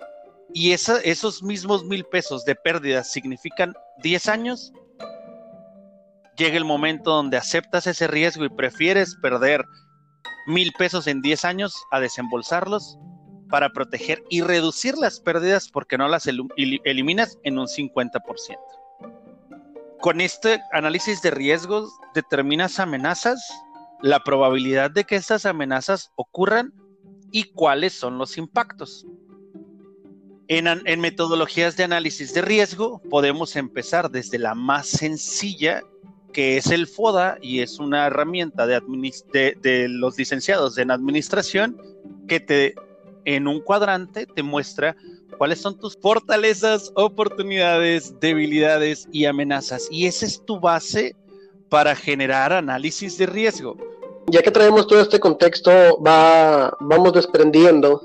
y 0.54 0.72
esos 0.72 1.44
mismos 1.44 1.86
mil 1.86 2.04
pesos 2.06 2.44
de 2.46 2.56
pérdidas 2.56 3.12
significan 3.12 3.74
10 4.02 4.28
años, 4.30 4.74
llega 6.38 6.58
el 6.58 6.66
momento 6.66 7.12
donde 7.12 7.38
aceptas 7.38 7.88
ese 7.88 8.08
riesgo 8.08 8.46
y 8.46 8.50
prefieres 8.50 9.16
perder 9.22 9.64
mil 10.48 10.72
pesos 10.78 11.08
en 11.08 11.22
10 11.22 11.46
años 11.46 11.76
a 11.92 12.00
desembolsarlos 12.00 12.98
para 13.50 13.70
proteger 13.70 14.24
y 14.30 14.42
reducir 14.42 14.98
las 14.98 15.20
pérdidas 15.20 15.70
porque 15.70 15.98
no 15.98 16.08
las 16.08 16.28
eliminas 16.28 17.38
en 17.44 17.60
un 17.60 17.68
50%. 17.68 18.22
Con 20.02 20.22
este 20.22 20.60
análisis 20.72 21.22
de 21.22 21.32
riesgos 21.32 21.92
determinas 22.14 22.80
amenazas 22.80 23.40
la 24.02 24.20
probabilidad 24.22 24.92
de 24.92 25.04
que 25.04 25.18
estas 25.18 25.46
amenazas 25.46 26.12
ocurran 26.16 26.74
y 27.32 27.44
cuáles 27.46 27.94
son 27.94 28.18
los 28.18 28.38
impactos. 28.38 29.06
En, 30.48 31.00
metodologías 31.00 31.78
de 31.78 31.84
análisis 31.84 32.34
de 32.34 32.42
riesgo 32.42 33.00
podemos 33.10 33.56
empezar 33.56 34.10
desde 34.10 34.40
la 34.40 34.56
más 34.56 34.88
sencilla, 34.88 35.84
que 36.34 36.58
es 36.58 36.68
el 36.68 36.88
FODA, 36.88 37.38
y 37.40 37.60
es 37.60 37.78
una 37.78 38.08
herramienta 38.08 38.66
de, 38.66 39.88
los 39.90 40.18
licenciados 40.18 40.78
en 40.80 40.90
administración 40.90 41.78
que 42.28 42.40
te 42.40 42.74
en 43.26 43.48
un 43.48 43.60
cuadrante 43.60 44.26
te 44.26 44.42
muestra 44.42 44.96
cuáles 45.38 45.62
son 45.62 45.78
tus 45.78 45.96
fortalezas, 45.98 46.92
oportunidades, 46.96 48.20
debilidades 48.20 49.08
y 49.12 49.26
amenazas. 49.26 49.88
Y 49.92 50.08
esa 50.08 50.26
es 50.26 50.44
tu 50.46 50.60
base 50.60 51.16
para 51.70 51.96
generar 51.96 52.52
análisis 52.52 53.20
de 53.20 53.28
riesgo. 53.28 53.78
Ya 54.32 54.42
que 54.42 54.52
traemos 54.52 54.88
todo 54.88 55.02
este 55.02 55.20
contexto, 55.20 55.72
va, 56.02 56.76
vamos 56.80 57.14
desprendiendo 57.14 58.02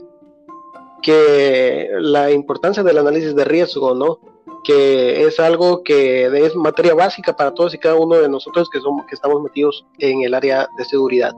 que 1.02 1.90
la 2.00 2.30
importancia 2.30 2.82
del 2.82 2.98
análisis 2.98 3.34
de 3.34 3.44
riesgo, 3.44 3.94
¿no? 3.94 4.18
Que 4.64 5.26
es 5.26 5.38
algo 5.38 5.83
que 5.83 6.26
es 6.26 6.54
materia 6.57 6.94
básica 6.94 7.37
para 7.37 7.52
todos 7.52 7.74
y 7.74 7.78
cada 7.78 7.96
uno 7.96 8.16
de 8.16 8.28
nosotros 8.28 8.68
que 8.70 8.80
somos 8.80 9.07
que 9.07 9.14
estamos 9.14 9.42
metidos 9.42 9.85
en 9.98 10.22
el 10.22 10.35
área 10.35 10.66
de 10.76 10.85
seguridad. 10.85 11.35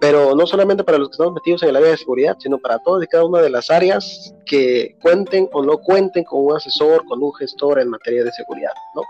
Pero 0.00 0.34
no 0.34 0.46
solamente 0.46 0.84
para 0.84 0.98
los 0.98 1.08
que 1.08 1.12
estamos 1.12 1.34
metidos 1.34 1.62
en 1.62 1.70
el 1.70 1.76
área 1.76 1.90
de 1.90 1.96
seguridad, 1.96 2.36
sino 2.38 2.58
para 2.58 2.78
todos 2.80 3.02
y 3.02 3.06
cada 3.06 3.24
una 3.24 3.40
de 3.40 3.50
las 3.50 3.70
áreas 3.70 4.34
que 4.44 4.96
cuenten 5.00 5.48
o 5.52 5.62
no 5.62 5.78
cuenten 5.78 6.24
con 6.24 6.44
un 6.44 6.56
asesor, 6.56 7.04
con 7.04 7.22
un 7.22 7.32
gestor 7.34 7.80
en 7.80 7.88
materia 7.88 8.24
de 8.24 8.32
seguridad, 8.32 8.72
¿no? 8.94 9.02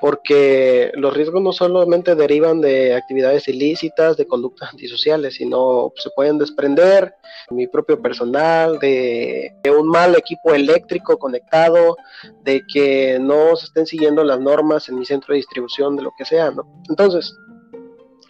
Porque 0.00 0.92
los 0.94 1.14
riesgos 1.14 1.42
no 1.42 1.52
solamente 1.52 2.14
derivan 2.14 2.60
de 2.60 2.94
actividades 2.94 3.48
ilícitas, 3.48 4.16
de 4.16 4.26
conductas 4.26 4.70
antisociales, 4.70 5.34
sino 5.34 5.92
se 5.96 6.10
pueden 6.10 6.38
desprender 6.38 7.14
mi 7.50 7.66
propio 7.66 8.00
personal, 8.00 8.78
de, 8.78 9.54
de 9.62 9.70
un 9.70 9.88
mal 9.88 10.14
equipo 10.16 10.54
eléctrico 10.54 11.18
conectado, 11.18 11.96
de 12.42 12.57
que 12.66 13.18
no 13.20 13.56
se 13.56 13.66
estén 13.66 13.86
siguiendo 13.86 14.24
las 14.24 14.40
normas 14.40 14.88
en 14.88 14.98
mi 14.98 15.04
centro 15.04 15.32
de 15.32 15.38
distribución 15.38 15.96
de 15.96 16.02
lo 16.02 16.12
que 16.16 16.24
sea, 16.24 16.50
¿no? 16.50 16.66
Entonces, 16.88 17.34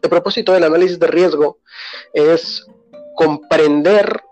el 0.03 0.11
propósito 0.11 0.53
del 0.53 0.65
análisis 0.65 0.99
de 0.99 1.07
riesgo 1.07 1.59
es 2.13 2.67
comprender 3.15 4.23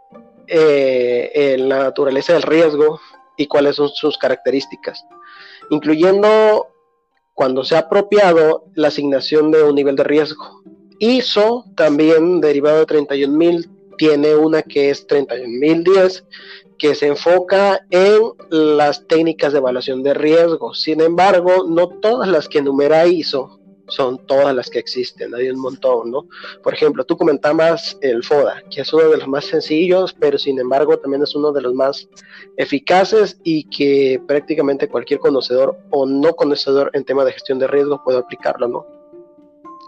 eh, 0.47 1.57
la 1.59 1.85
naturaleza 1.85 2.35
del 2.35 2.43
riesgo 2.43 3.01
y 3.37 3.47
cuáles 3.47 3.77
son 3.77 3.89
sus 3.89 4.17
características, 4.17 5.05
incluyendo 5.71 6.69
cuando 7.35 7.65
se 7.65 7.77
ha 7.77 7.81
apropiado 7.81 8.65
la 8.75 8.89
asignación 8.89 9.51
de 9.51 9.63
un 9.63 9.75
nivel 9.75 9.97
de 9.97 10.05
riesgo. 10.05 10.63
ISO, 10.99 11.67
también 11.77 12.41
derivado 12.41 12.79
de 12.79 12.87
31000, 12.87 13.69
tiene 13.99 14.35
una 14.35 14.63
que 14.63 14.91
es 14.91 15.07
31010 15.07 16.25
que 16.79 16.95
se 16.95 17.07
enfoca 17.07 17.87
en 17.91 18.33
las 18.51 19.07
técnicas 19.07 19.53
de 19.53 19.59
evaluación 19.59 20.03
de 20.03 20.15
riesgo. 20.15 20.75
Sin 20.75 21.01
embargo, 21.01 21.67
no 21.69 21.89
todas 21.89 22.29
las 22.29 22.49
que 22.49 22.59
enumera 22.59 23.07
ISO 23.07 23.61
son 23.89 24.19
todas 24.27 24.55
las 24.55 24.69
que 24.69 24.79
existen, 24.79 25.35
hay 25.35 25.49
un 25.49 25.61
montón, 25.61 26.11
¿no? 26.11 26.27
Por 26.63 26.75
ejemplo, 26.75 27.05
tú 27.05 27.17
comentabas 27.17 27.97
el 28.01 28.25
FODA, 28.25 28.63
que 28.71 28.81
es 28.81 28.93
uno 28.93 29.09
de 29.09 29.19
los 29.19 29.29
más 29.29 29.45
sencillos, 29.45 30.15
pero 30.19 30.39
sin 30.39 30.59
embargo 30.59 30.99
también 30.99 31.23
es 31.23 31.35
uno 31.35 31.53
de 31.53 31.63
los 31.63 31.75
más 31.75 32.09
eficaces 32.57 33.39
y 33.45 33.65
que 33.65 34.21
prácticamente 34.27 34.89
cualquier 34.89 35.21
conocedor 35.21 35.79
o 35.91 36.07
no 36.07 36.35
conocedor 36.35 36.91
en 36.95 37.05
tema 37.05 37.25
de 37.25 37.33
gestión 37.33 37.59
de 37.59 37.69
riesgo 37.69 38.03
puede 38.03 38.19
aplicarlo, 38.19 38.69
¿no? 38.69 38.87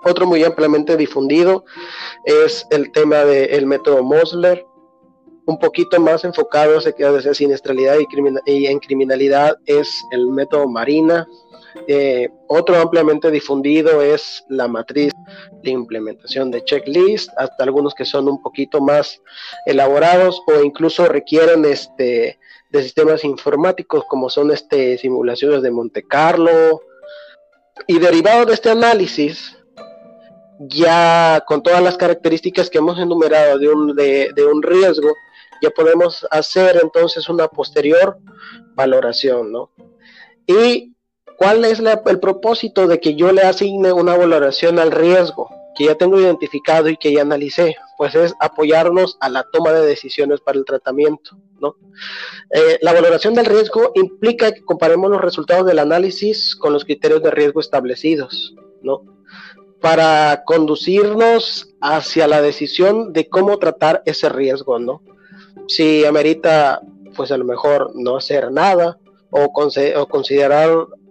Otro 0.05 0.27
muy 0.27 0.45
ampliamente 0.45 0.97
difundido 0.97 1.65
es 2.25 2.67
el 2.71 2.93
tema 2.93 3.25
del 3.25 3.67
método 3.67 4.05
Mosler, 4.05 4.65
un 5.49 5.59
poquito 5.59 5.99
más 5.99 6.25
enfocado 6.25 6.77
hacia 6.77 7.33
siniestralidad 7.33 7.97
y, 8.45 8.67
en 8.67 8.79
criminalidad 8.79 9.57
es 9.65 9.89
el 10.11 10.27
método 10.27 10.69
Marina. 10.69 11.27
Eh, 11.87 12.29
otro 12.49 12.77
ampliamente 12.77 13.31
difundido 13.31 14.03
es 14.03 14.45
la 14.51 14.69
matriz 14.69 15.11
de 15.63 15.71
implementación 15.71 16.51
de 16.51 16.63
checklist, 16.65 17.31
hasta 17.39 17.65
algunos 17.65 17.95
que 17.95 18.05
son 18.05 18.29
un 18.29 18.43
poquito 18.43 18.83
más 18.83 19.23
elaborados 19.65 20.43
o 20.49 20.63
incluso 20.63 21.07
requieren 21.07 21.65
este, 21.65 22.39
de 22.69 22.83
sistemas 22.83 23.25
informáticos 23.25 24.05
como 24.07 24.29
son 24.29 24.51
este, 24.51 24.99
simulaciones 24.99 25.63
de 25.63 25.71
Monte 25.71 26.03
Carlo, 26.03 26.83
Y 27.87 27.99
derivado 27.99 28.45
de 28.45 28.53
este 28.53 28.69
análisis, 28.69 29.57
ya 30.59 31.43
con 31.47 31.63
todas 31.63 31.83
las 31.83 31.97
características 31.97 32.69
que 32.69 32.79
hemos 32.79 32.99
enumerado 32.99 33.59
de 33.59 33.69
un, 33.69 33.95
de, 33.95 34.47
un 34.53 34.63
riesgo, 34.63 35.09
ya 35.63 35.71
podemos 35.71 36.27
hacer 36.31 36.79
entonces 36.83 37.29
una 37.29 37.49
posterior 37.49 38.19
valoración, 38.75 39.53
¿no? 39.53 39.71
Y 40.47 40.95
cuál 41.37 41.65
es 41.65 41.81
el 41.81 42.21
propósito 42.21 42.87
de 42.87 43.01
que 43.01 43.15
yo 43.15 43.33
le 43.33 43.43
asigne 43.43 43.93
una 43.93 44.17
valoración 44.17 44.79
al 44.79 44.91
riesgo 44.91 45.51
que 45.77 45.85
ya 45.85 45.95
tengo 45.95 46.19
identificado 46.19 46.89
y 46.89 46.97
que 46.97 47.13
ya 47.13 47.23
analicé, 47.23 47.77
pues 47.97 48.15
es 48.17 48.35
apoyarnos 48.41 49.17
a 49.21 49.29
la 49.29 49.45
toma 49.45 49.71
de 49.73 49.87
decisiones 49.87 50.41
para 50.41 50.59
el 50.59 50.65
tratamiento, 50.65 51.39
¿no? 51.61 51.77
Eh, 52.51 52.79
la 52.83 52.93
valoración 52.93 53.35
del 53.35 53.47
riesgo 53.47 53.93
implica 53.95 54.51
que 54.51 54.65
comparemos 54.65 55.09
los 55.11 55.21
resultados 55.21 55.67
del 55.67 55.79
análisis 55.79 56.57
con 56.57 56.73
los 56.73 56.85
criterios 56.85 57.23
de 57.23 57.31
riesgo 57.31 57.61
establecidos, 57.61 58.57
¿no? 58.83 59.19
para 59.81 60.43
conducirnos 60.45 61.75
hacia 61.81 62.27
la 62.27 62.43
decisión 62.43 63.13
de 63.13 63.29
cómo 63.29 63.59
tratar 63.59 64.03
ese 64.07 64.29
riesgo, 64.29 64.79
¿no? 64.79 65.03
Si 65.67 66.05
amerita, 66.05 66.81
pues 67.17 67.33
a 67.33 67.37
lo 67.37 67.45
mejor 67.45 67.93
no 67.95 68.17
hacer 68.17 68.51
nada 68.53 68.99
o, 69.31 69.53
considerar 70.09 70.71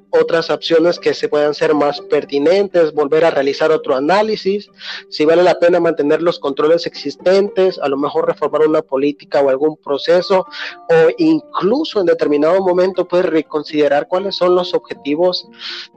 otras 0.10 0.50
opciones 0.50 1.00
que 1.00 1.14
se 1.14 1.28
puedan 1.28 1.54
ser 1.54 1.76
más 1.76 2.02
pertinentes, 2.02 2.94
volver 2.94 3.26
a 3.26 3.32
realizar 3.32 3.72
otro 3.72 3.96
análisis, 3.96 4.70
si 5.10 5.26
vale 5.26 5.44
la 5.44 5.60
pena 5.60 5.80
mantener 5.80 6.22
los 6.22 6.40
controles 6.40 6.86
existentes, 6.88 7.78
a 7.78 7.88
lo 7.90 7.98
mejor 7.98 8.28
reformar 8.28 8.68
una 8.68 8.82
política 8.82 9.42
o 9.42 9.50
algún 9.50 9.78
proceso, 9.78 10.48
o 10.90 11.10
incluso 11.18 12.00
en 12.00 12.06
determinado 12.06 12.62
momento 12.62 13.08
pues 13.08 13.26
reconsiderar 13.26 14.08
cuáles 14.08 14.36
son 14.36 14.56
los 14.56 14.74
objetivos 14.74 15.48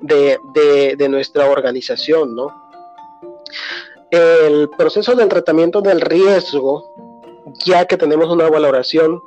de, 0.03 0.39
de 0.99 1.09
nuestra 1.09 1.49
organización, 1.49 2.35
¿no? 2.35 2.71
El 4.11 4.69
proceso 4.71 5.15
del 5.15 5.29
tratamiento 5.29 5.81
del 5.81 6.01
riesgo 6.01 7.10
ya 7.65 7.85
que 7.87 7.97
tenemos 7.97 8.29
una 8.31 8.49
valoración, 8.49 9.21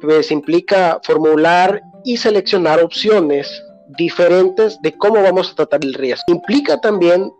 pues 0.00 0.30
implica 0.30 1.00
formular 1.02 1.80
y 2.04 2.16
seleccionar 2.16 2.82
opciones 2.82 3.62
diferentes 3.98 4.80
de 4.82 4.96
cómo 4.96 5.22
vamos 5.22 5.50
a 5.50 5.54
tratar 5.54 5.84
el 5.84 5.94
riesgo. 5.94 6.24
Implica 6.28 6.80
también 6.80 7.32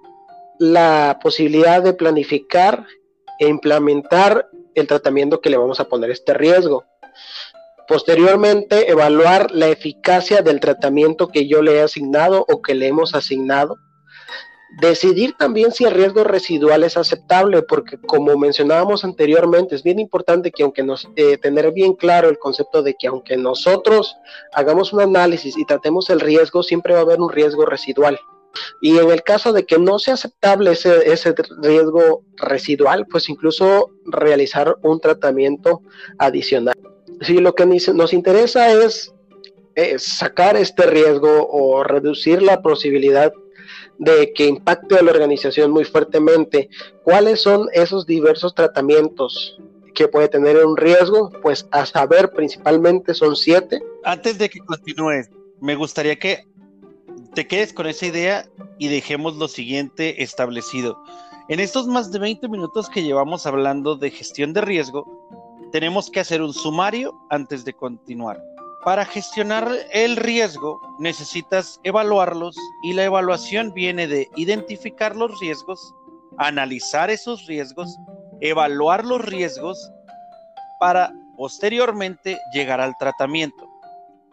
la 0.58 1.18
posibilidad 1.22 1.82
de 1.82 1.94
planificar 1.94 2.84
e 3.38 3.48
implementar 3.48 4.48
el 4.74 4.86
tratamiento 4.86 5.40
que 5.40 5.50
le 5.50 5.56
vamos 5.56 5.80
a 5.80 5.88
poner 5.88 6.10
a 6.10 6.12
este 6.12 6.34
riesgo. 6.34 6.84
Posteriormente, 7.88 8.90
evaluar 8.90 9.50
la 9.50 9.68
eficacia 9.68 10.42
del 10.42 10.60
tratamiento 10.60 11.28
que 11.28 11.48
yo 11.48 11.62
le 11.62 11.76
he 11.76 11.82
asignado 11.82 12.44
o 12.48 12.62
que 12.62 12.74
le 12.74 12.86
hemos 12.86 13.14
asignado. 13.14 13.78
Decidir 14.78 15.34
también 15.36 15.72
si 15.72 15.84
el 15.84 15.92
riesgo 15.92 16.22
residual 16.22 16.84
es 16.84 16.96
aceptable, 16.96 17.62
porque 17.62 17.98
como 17.98 18.36
mencionábamos 18.38 19.04
anteriormente, 19.04 19.74
es 19.74 19.82
bien 19.82 19.98
importante 19.98 20.52
que 20.52 20.62
aunque 20.62 20.84
nos 20.84 21.08
eh, 21.16 21.38
tener 21.38 21.72
bien 21.72 21.94
claro 21.94 22.28
el 22.28 22.38
concepto 22.38 22.82
de 22.82 22.94
que 22.94 23.08
aunque 23.08 23.36
nosotros 23.36 24.16
hagamos 24.52 24.92
un 24.92 25.00
análisis 25.00 25.58
y 25.58 25.64
tratemos 25.64 26.08
el 26.08 26.20
riesgo, 26.20 26.62
siempre 26.62 26.94
va 26.94 27.00
a 27.00 27.02
haber 27.02 27.20
un 27.20 27.30
riesgo 27.30 27.66
residual. 27.66 28.18
Y 28.80 28.96
en 28.98 29.10
el 29.10 29.22
caso 29.22 29.52
de 29.52 29.66
que 29.66 29.78
no 29.78 29.98
sea 29.98 30.14
aceptable 30.14 30.72
ese, 30.72 31.12
ese 31.12 31.34
riesgo 31.60 32.22
residual, 32.36 33.06
pues 33.06 33.28
incluso 33.28 33.90
realizar 34.06 34.76
un 34.82 35.00
tratamiento 35.00 35.82
adicional. 36.18 36.76
Si 37.22 37.38
lo 37.38 37.54
que 37.54 37.66
nos 37.66 38.12
interesa 38.12 38.72
es 38.72 39.12
sacar 39.98 40.56
este 40.56 40.86
riesgo 40.86 41.48
o 41.50 41.82
reducir 41.84 42.42
la 42.42 42.60
posibilidad 42.60 43.32
de 44.00 44.32
que 44.32 44.46
impacte 44.46 44.96
a 44.96 45.02
la 45.02 45.12
organización 45.12 45.70
muy 45.70 45.84
fuertemente. 45.84 46.68
¿Cuáles 47.04 47.42
son 47.42 47.68
esos 47.74 48.06
diversos 48.06 48.54
tratamientos 48.54 49.58
que 49.94 50.08
puede 50.08 50.28
tener 50.28 50.64
un 50.64 50.76
riesgo? 50.76 51.30
Pues 51.42 51.68
a 51.70 51.84
saber, 51.84 52.32
principalmente 52.32 53.12
son 53.12 53.36
siete. 53.36 53.78
Antes 54.02 54.38
de 54.38 54.48
que 54.48 54.60
continúes, 54.60 55.28
me 55.60 55.76
gustaría 55.76 56.18
que 56.18 56.44
te 57.34 57.46
quedes 57.46 57.74
con 57.74 57.86
esa 57.86 58.06
idea 58.06 58.46
y 58.78 58.88
dejemos 58.88 59.36
lo 59.36 59.48
siguiente 59.48 60.22
establecido. 60.22 60.98
En 61.50 61.60
estos 61.60 61.86
más 61.86 62.10
de 62.10 62.20
20 62.20 62.48
minutos 62.48 62.88
que 62.88 63.02
llevamos 63.02 63.46
hablando 63.46 63.96
de 63.96 64.10
gestión 64.10 64.54
de 64.54 64.62
riesgo, 64.62 65.04
tenemos 65.72 66.10
que 66.10 66.20
hacer 66.20 66.40
un 66.40 66.54
sumario 66.54 67.12
antes 67.28 67.66
de 67.66 67.74
continuar. 67.74 68.42
Para 68.84 69.04
gestionar 69.04 69.70
el 69.92 70.16
riesgo 70.16 70.80
necesitas 70.98 71.78
evaluarlos 71.84 72.56
y 72.82 72.94
la 72.94 73.04
evaluación 73.04 73.74
viene 73.74 74.06
de 74.06 74.28
identificar 74.36 75.14
los 75.16 75.38
riesgos, 75.38 75.94
analizar 76.38 77.10
esos 77.10 77.46
riesgos, 77.46 77.94
evaluar 78.40 79.04
los 79.04 79.22
riesgos 79.22 79.92
para 80.78 81.12
posteriormente 81.36 82.38
llegar 82.54 82.80
al 82.80 82.96
tratamiento. 82.98 83.68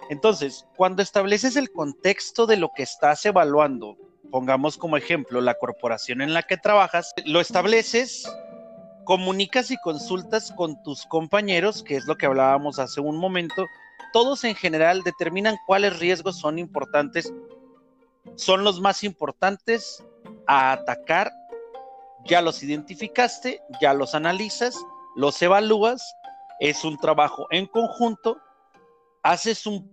Entonces, 0.10 0.66
cuando 0.78 1.02
estableces 1.02 1.58
el 1.58 1.70
contexto 1.70 2.46
de 2.48 2.56
lo 2.56 2.70
que 2.70 2.84
estás 2.84 3.26
evaluando, 3.26 3.98
pongamos 4.32 4.78
como 4.78 4.96
ejemplo 4.96 5.42
la 5.42 5.56
corporación 5.56 6.22
en 6.22 6.34
la 6.34 6.44
que 6.44 6.56
trabajas, 6.56 7.14
lo 7.26 7.42
estableces, 7.42 8.26
comunicas 9.04 9.72
y 9.72 9.78
consultas 9.78 10.54
con 10.54 10.82
tus 10.84 11.06
compañeros, 11.06 11.84
que 11.84 11.98
es 11.98 12.06
lo 12.06 12.16
que 12.16 12.26
hablábamos 12.26 12.80
hace 12.80 13.02
un 13.02 13.18
momento, 13.18 13.66
todos 14.14 14.44
en 14.44 14.56
general 14.56 15.04
determinan 15.04 15.58
cuáles 15.66 16.00
riesgos 16.00 16.40
son 16.40 16.60
importantes, 16.60 17.34
son 18.36 18.64
los 18.64 18.82
más 18.82 19.04
importantes 19.04 20.04
a 20.48 20.72
atacar, 20.72 21.32
ya 22.26 22.42
los 22.42 22.64
identificaste, 22.64 23.62
ya 23.82 23.94
los 23.94 24.16
analizas, 24.16 24.76
los 25.16 25.42
evalúas, 25.42 26.16
es 26.60 26.84
un 26.84 26.98
trabajo 26.98 27.48
en 27.52 27.68
conjunto, 27.68 28.38
haces 29.24 29.66
un 29.66 29.90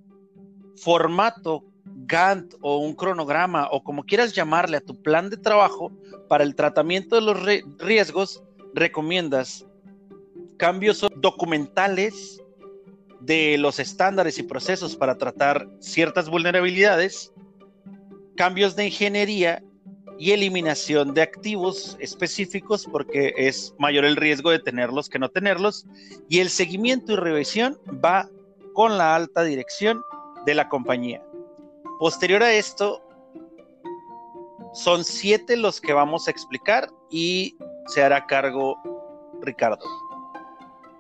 formato 0.77 1.65
Gantt 2.07 2.55
o 2.63 2.79
un 2.79 2.95
cronograma 2.95 3.69
o 3.71 3.83
como 3.85 4.05
quieras 4.05 4.33
llamarle 4.33 4.79
a 4.79 4.81
tu 4.81 5.01
plan 5.03 5.29
de 5.29 5.37
trabajo 5.37 5.93
para 6.29 6.43
el 6.43 6.55
tratamiento 6.55 7.15
de 7.17 7.23
los 7.23 7.39
riesgos, 7.79 8.43
recomiendas 8.75 9.67
cambios 10.57 11.07
documentales 11.17 12.43
de 13.25 13.57
los 13.59 13.79
estándares 13.79 14.39
y 14.39 14.43
procesos 14.43 14.97
para 14.97 15.17
tratar 15.17 15.69
ciertas 15.81 16.29
vulnerabilidades, 16.29 17.33
cambios 18.37 18.77
de 18.77 18.87
ingeniería 18.87 19.63
y 20.19 20.33
eliminación 20.33 21.15
de 21.15 21.23
activos 21.23 21.97
específicos 22.01 22.87
porque 22.91 23.35
es 23.37 23.75
mayor 23.79 24.05
el 24.05 24.17
riesgo 24.17 24.51
de 24.51 24.59
tenerlos 24.59 25.09
que 25.09 25.19
no 25.19 25.29
tenerlos 25.29 25.87
y 26.29 26.41
el 26.41 26.51
seguimiento 26.51 27.13
y 27.13 27.17
revisión 27.17 27.79
va 28.05 28.29
con 28.75 28.99
la 28.99 29.15
alta 29.15 29.43
dirección 29.43 30.03
de 30.47 30.55
la 30.55 30.69
compañía. 30.69 31.23
Posterior 31.99 32.43
a 32.43 32.53
esto, 32.53 33.01
son 34.75 35.05
siete 35.05 35.57
los 35.57 35.81
que 35.81 35.93
vamos 35.93 36.27
a 36.27 36.31
explicar 36.31 36.91
y 37.11 37.57
se 37.87 38.03
hará 38.03 38.27
cargo 38.27 38.77
Ricardo 39.41 39.85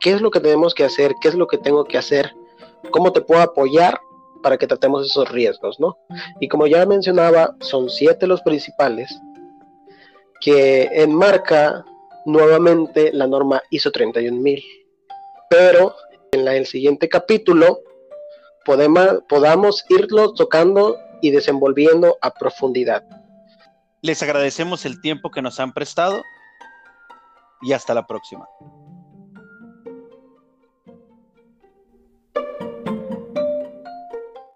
qué 0.04 0.12
es 0.12 0.20
lo 0.20 0.30
que 0.30 0.40
tenemos 0.40 0.74
que 0.74 0.84
hacer, 0.84 1.14
qué 1.18 1.28
es 1.28 1.34
lo 1.34 1.46
que 1.46 1.56
tengo 1.56 1.82
que 1.86 1.96
hacer, 1.96 2.36
cómo 2.90 3.10
te 3.10 3.22
puedo 3.22 3.40
apoyar 3.40 3.98
para 4.42 4.58
que 4.58 4.66
tratemos 4.66 5.06
esos 5.06 5.30
riesgos, 5.30 5.80
¿no? 5.80 5.96
Y 6.40 6.48
como 6.48 6.66
ya 6.66 6.84
mencionaba, 6.84 7.56
son 7.60 7.88
siete 7.88 8.26
los 8.26 8.42
principales 8.42 9.18
que 10.42 10.90
enmarca 10.92 11.86
nuevamente 12.26 13.14
la 13.14 13.26
norma 13.26 13.62
ISO 13.70 13.90
31000. 13.90 14.62
Pero 15.48 15.94
en 16.32 16.46
el 16.48 16.66
siguiente 16.66 17.08
capítulo 17.08 17.80
podemos, 18.66 19.22
podamos 19.26 19.86
irlo 19.88 20.34
tocando 20.34 20.98
y 21.22 21.30
desenvolviendo 21.30 22.18
a 22.20 22.30
profundidad. 22.30 23.04
Les 24.02 24.22
agradecemos 24.22 24.84
el 24.84 25.00
tiempo 25.00 25.30
que 25.30 25.40
nos 25.40 25.58
han 25.60 25.72
prestado 25.72 26.22
y 27.62 27.72
hasta 27.72 27.94
la 27.94 28.06
próxima. 28.06 28.46